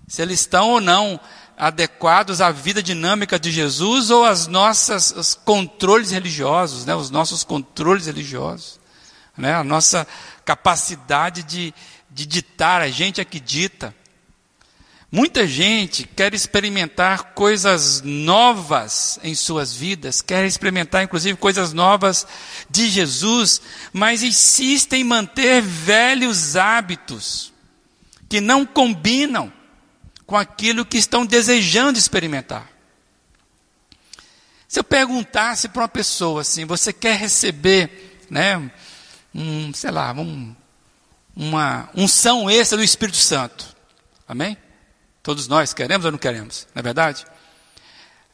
Se 0.07 0.23
eles 0.23 0.41
estão 0.41 0.71
ou 0.71 0.81
não 0.81 1.21
adequados 1.57 2.41
à 2.41 2.53
vida 2.53 2.81
dinâmica 2.81 3.39
de 3.39 3.51
Jesus 3.51 4.11
ou 4.11 4.25
às 4.25 4.47
nossas 4.47 5.11
os 5.11 5.35
controles 5.35 6.13
religiosos, 6.13 6.87
né, 6.87 6.95
os 6.95 7.11
nossos 7.11 7.43
controles 7.43 8.07
religiosos, 8.07 8.79
né, 9.37 9.55
a 9.55 9.65
nossa 9.65 10.07
capacidade 10.45 11.43
de, 11.43 11.75
de 12.19 12.27
ditar, 12.27 12.81
a 12.81 12.89
gente 12.89 13.21
é 13.21 13.25
que 13.25 13.39
dita. 13.39 13.95
Muita 15.11 15.47
gente 15.47 16.03
quer 16.05 16.35
experimentar 16.35 17.33
coisas 17.33 18.03
novas 18.03 19.21
em 19.23 19.37
suas 19.37 19.73
vidas, 19.73 20.21
quer 20.21 20.45
experimentar 20.45 21.05
inclusive 21.05 21.39
coisas 21.39 21.73
novas 21.73 22.27
de 22.69 22.89
Jesus, 22.89 23.63
mas 23.93 24.25
insiste 24.25 24.95
em 24.95 25.05
manter 25.05 25.63
velhos 25.63 26.57
hábitos 26.57 27.53
que 28.29 28.41
não 28.41 28.67
combinam 28.67 29.53
com 30.27 30.37
aquilo 30.37 30.85
que 30.85 30.99
estão 30.99 31.25
desejando 31.25 32.01
experimentar. 32.01 32.69
Se 34.67 34.81
eu 34.81 34.85
perguntasse 34.85 35.69
para 35.69 35.83
uma 35.83 35.89
pessoa 35.89 36.41
assim, 36.41 36.65
você 36.65 36.93
quer 36.93 37.17
receber, 37.17 38.19
né, 38.29 38.71
um, 39.33 39.73
sei 39.73 39.93
lá, 39.93 40.13
um, 40.13 40.55
uma 41.39 41.89
unção 41.95 42.51
extra 42.51 42.77
do 42.77 42.83
Espírito 42.83 43.19
Santo? 43.19 43.65
Amém? 44.27 44.57
Todos 45.23 45.47
nós 45.47 45.73
queremos 45.73 46.05
ou 46.05 46.11
não 46.11 46.19
queremos? 46.19 46.67
Não 46.75 46.81
é 46.81 46.83
verdade? 46.83 47.25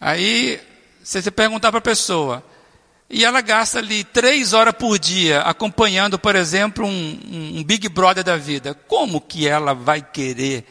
Aí, 0.01 0.59
se 1.03 1.21
você 1.21 1.31
perguntar 1.31 1.71
para 1.71 1.81
a 1.81 1.83
pessoa, 1.83 2.43
e 3.11 3.23
ela 3.23 3.43
gasta 3.43 3.79
ali 3.79 4.05
três 4.05 4.55
horas 4.55 4.75
por 4.75 4.99
dia 4.99 5.43
acompanhando, 5.43 6.19
por 6.19 6.35
exemplo, 6.35 6.87
um, 6.87 7.59
um 7.59 7.63
Big 7.63 7.91
Brother 7.91 8.25
da 8.25 8.39
vida, 8.39 8.73
como 8.89 9.21
que 9.21 9.47
ela 9.47 9.75
vai 9.75 10.01
querer, 10.01 10.65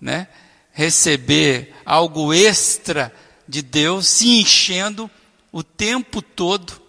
né? 0.00 0.28
receber 0.72 1.74
algo 1.84 2.32
extra 2.32 3.12
de 3.46 3.60
Deus, 3.60 4.06
se 4.06 4.40
enchendo 4.40 5.10
o 5.52 5.62
tempo 5.62 6.22
todo, 6.22 6.80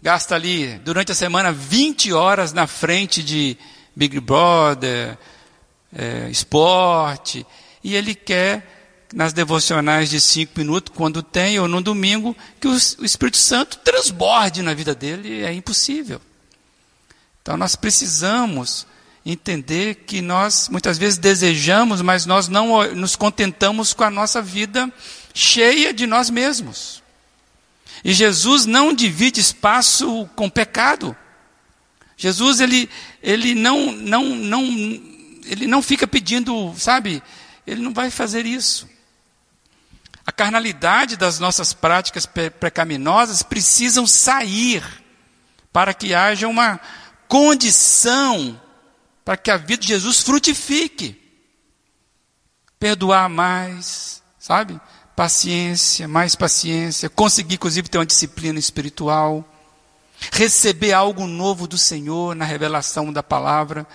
gasta 0.00 0.36
ali 0.36 0.78
durante 0.78 1.10
a 1.10 1.16
semana 1.16 1.52
20 1.52 2.12
horas 2.12 2.52
na 2.52 2.66
frente 2.68 3.22
de 3.24 3.56
Big 3.96 4.20
Brother, 4.20 5.16
é, 5.92 6.28
esporte, 6.30 7.46
e 7.82 7.94
ele 7.96 8.14
quer, 8.14 9.06
nas 9.14 9.32
devocionais 9.32 10.10
de 10.10 10.20
cinco 10.20 10.52
minutos, 10.58 10.92
quando 10.94 11.22
tem, 11.22 11.58
ou 11.58 11.66
no 11.66 11.80
domingo, 11.80 12.36
que 12.60 12.68
o, 12.68 12.72
o 12.72 13.04
Espírito 13.04 13.38
Santo 13.38 13.78
transborde 13.78 14.60
na 14.60 14.74
vida 14.74 14.94
dele, 14.94 15.42
é 15.42 15.52
impossível. 15.52 16.20
Então 17.40 17.56
nós 17.56 17.74
precisamos 17.74 18.86
entender 19.24 19.94
que 20.06 20.20
nós 20.20 20.68
muitas 20.68 20.98
vezes 20.98 21.18
desejamos, 21.18 22.02
mas 22.02 22.26
nós 22.26 22.48
não 22.48 22.92
nos 22.94 23.16
contentamos 23.16 23.92
com 23.92 24.04
a 24.04 24.10
nossa 24.10 24.42
vida 24.42 24.92
cheia 25.32 25.92
de 25.94 26.06
nós 26.06 26.28
mesmos. 26.28 27.02
E 28.04 28.12
Jesus 28.12 28.66
não 28.66 28.92
divide 28.92 29.40
espaço 29.40 30.28
com 30.36 30.50
pecado. 30.50 31.16
Jesus 32.16 32.60
ele, 32.60 32.88
ele 33.26 33.56
não, 33.56 33.90
não, 33.90 34.24
não, 34.24 34.62
ele 35.46 35.66
não 35.66 35.82
fica 35.82 36.06
pedindo, 36.06 36.72
sabe? 36.78 37.20
Ele 37.66 37.82
não 37.82 37.92
vai 37.92 38.08
fazer 38.08 38.46
isso. 38.46 38.88
A 40.24 40.30
carnalidade 40.30 41.16
das 41.16 41.40
nossas 41.40 41.72
práticas 41.72 42.24
pecaminosas 42.24 43.42
precisam 43.42 44.06
sair 44.06 44.84
para 45.72 45.92
que 45.92 46.14
haja 46.14 46.46
uma 46.46 46.80
condição 47.26 48.60
para 49.24 49.36
que 49.36 49.50
a 49.50 49.56
vida 49.56 49.82
de 49.82 49.88
Jesus 49.88 50.20
frutifique. 50.20 51.20
Perdoar 52.78 53.28
mais, 53.28 54.22
sabe? 54.38 54.80
Paciência, 55.16 56.06
mais 56.06 56.36
paciência, 56.36 57.10
conseguir, 57.10 57.56
inclusive, 57.56 57.88
ter 57.88 57.98
uma 57.98 58.06
disciplina 58.06 58.60
espiritual, 58.60 59.44
receber 60.32 60.92
algo 60.92 61.26
novo 61.26 61.66
do 61.66 61.78
Senhor 61.78 62.34
na 62.34 62.44
revelação 62.44 63.12
da 63.12 63.22
palavra. 63.22 63.86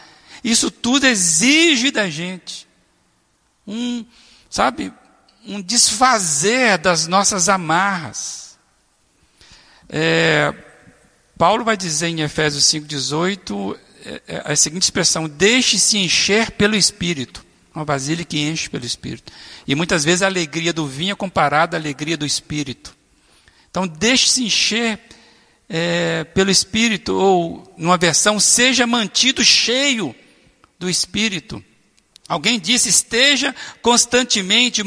Isso 0.43 0.71
tudo 0.71 1.05
exige 1.05 1.91
da 1.91 2.09
gente 2.09 2.67
um, 3.67 4.05
sabe, 4.49 4.91
um 5.45 5.61
desfazer 5.61 6.77
das 6.77 7.07
nossas 7.07 7.49
amarras. 7.49 8.57
É, 9.89 10.53
Paulo 11.37 11.63
vai 11.63 11.75
dizer 11.75 12.07
em 12.07 12.21
Efésios 12.21 12.63
5,18 12.65 13.77
é, 14.05 14.21
é, 14.27 14.41
a 14.45 14.55
seguinte 14.55 14.83
expressão: 14.83 15.27
deixe-se 15.27 15.97
encher 15.97 16.51
pelo 16.51 16.75
Espírito. 16.75 17.45
Uma 17.73 17.85
vasilha 17.85 18.25
que 18.25 18.37
enche 18.37 18.69
pelo 18.69 18.85
Espírito. 18.85 19.31
E 19.65 19.75
muitas 19.75 20.03
vezes 20.03 20.21
a 20.21 20.25
alegria 20.25 20.73
do 20.73 20.85
vinho 20.85 21.13
é 21.13 21.15
comparada 21.15 21.77
à 21.77 21.79
alegria 21.79 22.17
do 22.17 22.25
Espírito. 22.25 22.93
Então, 23.69 23.87
deixe-se 23.87 24.43
encher 24.43 24.99
é, 25.73 26.25
pelo 26.25 26.51
Espírito, 26.51 27.15
ou 27.15 27.73
numa 27.77 27.97
versão, 27.97 28.41
seja 28.41 28.85
mantido 28.85 29.41
cheio 29.41 30.13
do 30.77 30.89
Espírito. 30.89 31.63
Alguém 32.27 32.59
disse: 32.59 32.89
esteja 32.89 33.55
constantemente, 33.81 34.83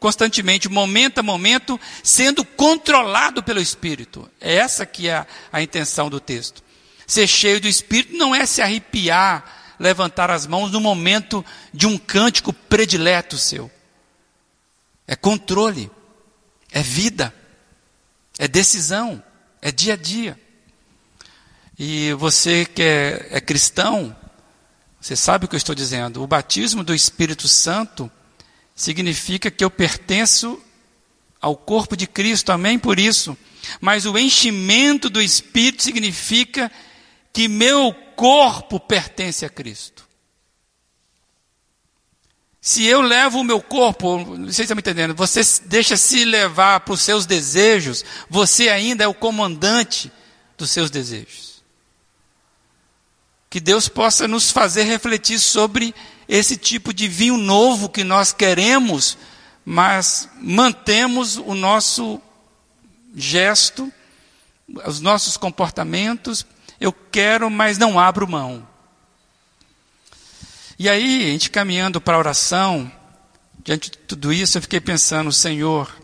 constantemente, 0.00 0.68
momento 0.68 1.18
a 1.18 1.22
momento, 1.22 1.80
sendo 2.02 2.44
controlado 2.44 3.44
pelo 3.44 3.60
Espírito. 3.60 4.28
É 4.40 4.56
essa 4.56 4.84
que 4.84 5.08
é 5.08 5.14
a, 5.14 5.26
a 5.52 5.62
intenção 5.62 6.10
do 6.10 6.18
texto. 6.18 6.64
Ser 7.06 7.28
cheio 7.28 7.60
do 7.60 7.68
Espírito 7.68 8.16
não 8.16 8.34
é 8.34 8.44
se 8.44 8.60
arrepiar, 8.60 9.76
levantar 9.78 10.32
as 10.32 10.48
mãos 10.48 10.72
no 10.72 10.80
momento 10.80 11.44
de 11.72 11.86
um 11.86 11.96
cântico 11.96 12.52
predileto 12.52 13.38
seu. 13.38 13.70
É 15.06 15.14
controle, 15.14 15.88
é 16.72 16.82
vida, 16.82 17.32
é 18.36 18.48
decisão, 18.48 19.22
é 19.64 19.72
dia 19.72 19.94
a 19.94 19.96
dia. 19.96 20.38
E 21.78 22.12
você 22.12 22.66
que 22.66 22.82
é, 22.82 23.28
é 23.30 23.40
cristão, 23.40 24.14
você 25.00 25.16
sabe 25.16 25.46
o 25.46 25.48
que 25.48 25.54
eu 25.54 25.58
estou 25.58 25.74
dizendo. 25.74 26.22
O 26.22 26.26
batismo 26.26 26.84
do 26.84 26.94
Espírito 26.94 27.48
Santo 27.48 28.12
significa 28.74 29.50
que 29.50 29.64
eu 29.64 29.70
pertenço 29.70 30.62
ao 31.40 31.56
corpo 31.56 31.96
de 31.96 32.06
Cristo, 32.06 32.52
amém 32.52 32.78
por 32.78 32.98
isso. 32.98 33.36
Mas 33.80 34.04
o 34.04 34.18
enchimento 34.18 35.08
do 35.08 35.20
Espírito 35.20 35.82
significa 35.82 36.70
que 37.32 37.48
meu 37.48 37.94
corpo 38.14 38.78
pertence 38.78 39.46
a 39.46 39.48
Cristo. 39.48 39.93
Se 42.64 42.86
eu 42.86 43.02
levo 43.02 43.40
o 43.40 43.44
meu 43.44 43.60
corpo, 43.60 44.16
não 44.16 44.46
sei 44.46 44.54
se 44.54 44.62
está 44.62 44.74
me 44.74 44.80
entendendo, 44.80 45.14
você 45.14 45.42
deixa 45.66 45.98
se 45.98 46.24
levar 46.24 46.80
para 46.80 46.94
os 46.94 47.02
seus 47.02 47.26
desejos, 47.26 48.02
você 48.30 48.70
ainda 48.70 49.04
é 49.04 49.06
o 49.06 49.12
comandante 49.12 50.10
dos 50.56 50.70
seus 50.70 50.90
desejos. 50.90 51.62
Que 53.50 53.60
Deus 53.60 53.86
possa 53.86 54.26
nos 54.26 54.50
fazer 54.50 54.84
refletir 54.84 55.38
sobre 55.38 55.94
esse 56.26 56.56
tipo 56.56 56.94
de 56.94 57.06
vinho 57.06 57.36
novo 57.36 57.86
que 57.86 58.02
nós 58.02 58.32
queremos, 58.32 59.18
mas 59.62 60.26
mantemos 60.40 61.36
o 61.36 61.52
nosso 61.52 62.18
gesto, 63.14 63.92
os 64.86 65.00
nossos 65.00 65.36
comportamentos. 65.36 66.46
Eu 66.80 66.94
quero, 66.94 67.50
mas 67.50 67.76
não 67.76 68.00
abro 68.00 68.26
mão. 68.26 68.66
E 70.78 70.88
aí, 70.88 71.28
a 71.28 71.30
gente 71.32 71.50
caminhando 71.50 72.00
para 72.00 72.16
a 72.16 72.18
oração, 72.18 72.90
diante 73.62 73.90
de 73.90 73.98
tudo 73.98 74.32
isso, 74.32 74.58
eu 74.58 74.62
fiquei 74.62 74.80
pensando, 74.80 75.30
Senhor, 75.32 75.94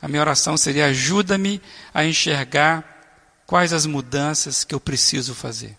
a 0.00 0.08
minha 0.08 0.20
oração 0.20 0.56
seria: 0.56 0.86
ajuda-me 0.86 1.60
a 1.92 2.04
enxergar 2.04 2.84
quais 3.46 3.72
as 3.72 3.86
mudanças 3.86 4.64
que 4.64 4.74
eu 4.74 4.80
preciso 4.80 5.34
fazer. 5.34 5.76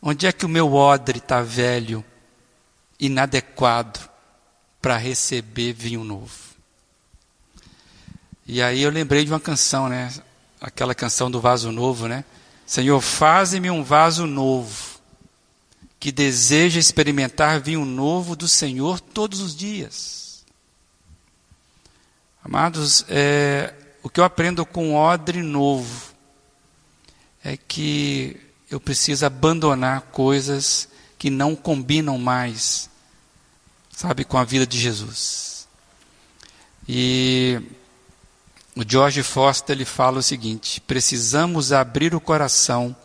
Onde 0.00 0.26
é 0.26 0.32
que 0.32 0.46
o 0.46 0.48
meu 0.48 0.74
odre 0.74 1.18
está 1.18 1.42
velho, 1.42 2.04
inadequado 2.98 4.00
para 4.80 4.96
receber 4.96 5.72
vinho 5.72 6.02
novo? 6.02 6.52
E 8.46 8.60
aí 8.60 8.82
eu 8.82 8.90
lembrei 8.90 9.24
de 9.24 9.30
uma 9.30 9.40
canção, 9.40 9.88
né? 9.88 10.12
Aquela 10.60 10.94
canção 10.94 11.30
do 11.30 11.40
vaso 11.40 11.70
novo, 11.70 12.08
né? 12.08 12.24
Senhor, 12.66 13.00
faze-me 13.00 13.70
um 13.70 13.84
vaso 13.84 14.26
novo, 14.26 14.91
que 16.02 16.10
deseja 16.10 16.80
experimentar 16.80 17.60
vinho 17.60 17.84
novo 17.84 18.34
do 18.34 18.48
Senhor 18.48 18.98
todos 18.98 19.40
os 19.40 19.54
dias. 19.54 20.44
Amados, 22.42 23.04
é, 23.08 23.72
o 24.02 24.08
que 24.08 24.18
eu 24.18 24.24
aprendo 24.24 24.66
com 24.66 24.96
odre 24.96 25.44
novo 25.44 26.12
é 27.44 27.56
que 27.56 28.36
eu 28.68 28.80
preciso 28.80 29.24
abandonar 29.24 30.00
coisas 30.10 30.88
que 31.16 31.30
não 31.30 31.54
combinam 31.54 32.18
mais, 32.18 32.90
sabe, 33.92 34.24
com 34.24 34.36
a 34.36 34.42
vida 34.42 34.66
de 34.66 34.80
Jesus. 34.80 35.68
E 36.88 37.60
o 38.74 38.82
George 38.84 39.22
Foster 39.22 39.76
ele 39.76 39.84
fala 39.84 40.18
o 40.18 40.22
seguinte: 40.22 40.80
precisamos 40.80 41.70
abrir 41.70 42.12
o 42.12 42.20
coração 42.20 42.96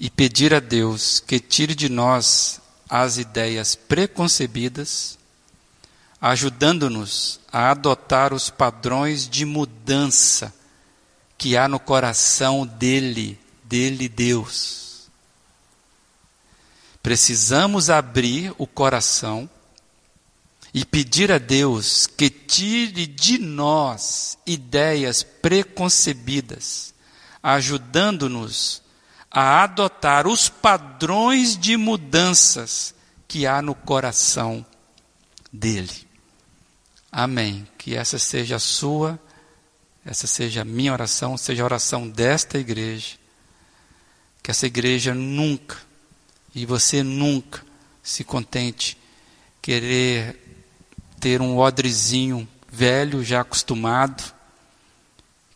e 0.00 0.08
pedir 0.08 0.54
a 0.54 0.60
Deus 0.60 1.20
que 1.20 1.40
tire 1.40 1.74
de 1.74 1.88
nós 1.88 2.60
as 2.88 3.18
ideias 3.18 3.74
preconcebidas, 3.74 5.18
ajudando-nos 6.20 7.40
a 7.52 7.70
adotar 7.70 8.32
os 8.32 8.50
padrões 8.50 9.28
de 9.28 9.44
mudança 9.44 10.54
que 11.36 11.56
há 11.56 11.68
no 11.68 11.78
coração 11.78 12.66
dele 12.66 13.38
dele, 13.68 14.08
Deus. 14.08 15.08
Precisamos 17.02 17.90
abrir 17.90 18.52
o 18.58 18.66
coração 18.66 19.48
e 20.72 20.84
pedir 20.84 21.30
a 21.30 21.38
Deus 21.38 22.06
que 22.06 22.30
tire 22.30 23.06
de 23.06 23.38
nós 23.38 24.38
ideias 24.46 25.22
preconcebidas, 25.22 26.94
ajudando-nos 27.42 28.82
a 29.38 29.62
adotar 29.62 30.26
os 30.26 30.48
padrões 30.48 31.56
de 31.56 31.76
mudanças 31.76 32.92
que 33.28 33.46
há 33.46 33.62
no 33.62 33.72
coração 33.72 34.66
dele. 35.52 36.08
Amém. 37.12 37.64
Que 37.78 37.94
essa 37.94 38.18
seja 38.18 38.56
a 38.56 38.58
sua 38.58 39.16
essa 40.04 40.26
seja 40.26 40.62
a 40.62 40.64
minha 40.64 40.92
oração, 40.92 41.36
seja 41.36 41.62
a 41.62 41.66
oração 41.66 42.08
desta 42.08 42.58
igreja. 42.58 43.16
Que 44.42 44.50
essa 44.50 44.66
igreja 44.66 45.14
nunca, 45.14 45.76
e 46.54 46.66
você 46.66 47.02
nunca, 47.02 47.62
se 48.02 48.24
contente 48.24 48.98
querer 49.62 50.64
ter 51.20 51.40
um 51.40 51.58
odrezinho 51.58 52.48
velho, 52.72 53.22
já 53.22 53.42
acostumado, 53.42 54.34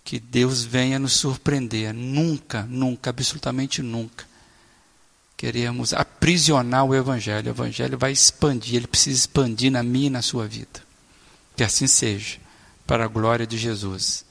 que 0.05 0.19
Deus 0.19 0.65
venha 0.65 0.99
nos 0.99 1.13
surpreender. 1.13 1.93
Nunca, 1.93 2.63
nunca, 2.63 3.11
absolutamente 3.11 3.83
nunca. 3.83 4.25
Queremos 5.37 5.93
aprisionar 5.93 6.85
o 6.85 6.95
Evangelho. 6.95 7.49
O 7.49 7.55
Evangelho 7.55 7.99
vai 7.99 8.13
expandir, 8.13 8.77
ele 8.77 8.87
precisa 8.87 9.19
expandir 9.19 9.71
na 9.71 9.83
minha 9.83 10.07
e 10.07 10.11
na 10.11 10.23
sua 10.23 10.47
vida. 10.47 10.83
Que 11.57 11.65
assim 11.65 11.87
seja, 11.87 12.39
para 12.87 13.05
a 13.05 13.09
glória 13.09 13.47
de 13.47 13.59
Jesus. 13.59 14.25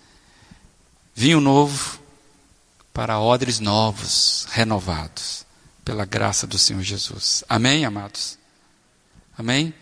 Vinho 1.13 1.41
novo 1.41 1.99
para 2.93 3.19
odres 3.19 3.59
novos, 3.59 4.47
renovados, 4.51 5.45
pela 5.83 6.05
graça 6.05 6.45
do 6.45 6.57
Senhor 6.57 6.83
Jesus. 6.83 7.43
Amém, 7.47 7.85
amados? 7.85 8.37
Amém? 9.37 9.73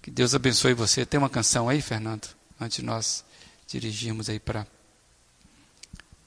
Que 0.00 0.10
Deus 0.10 0.34
abençoe 0.34 0.72
você. 0.72 1.04
Tem 1.04 1.18
uma 1.18 1.28
canção 1.28 1.68
aí, 1.68 1.82
Fernando? 1.82 2.28
Antes 2.60 2.78
de 2.78 2.84
nós 2.84 3.24
dirigirmos 3.66 4.28
aí 4.28 4.38
para 4.38 4.66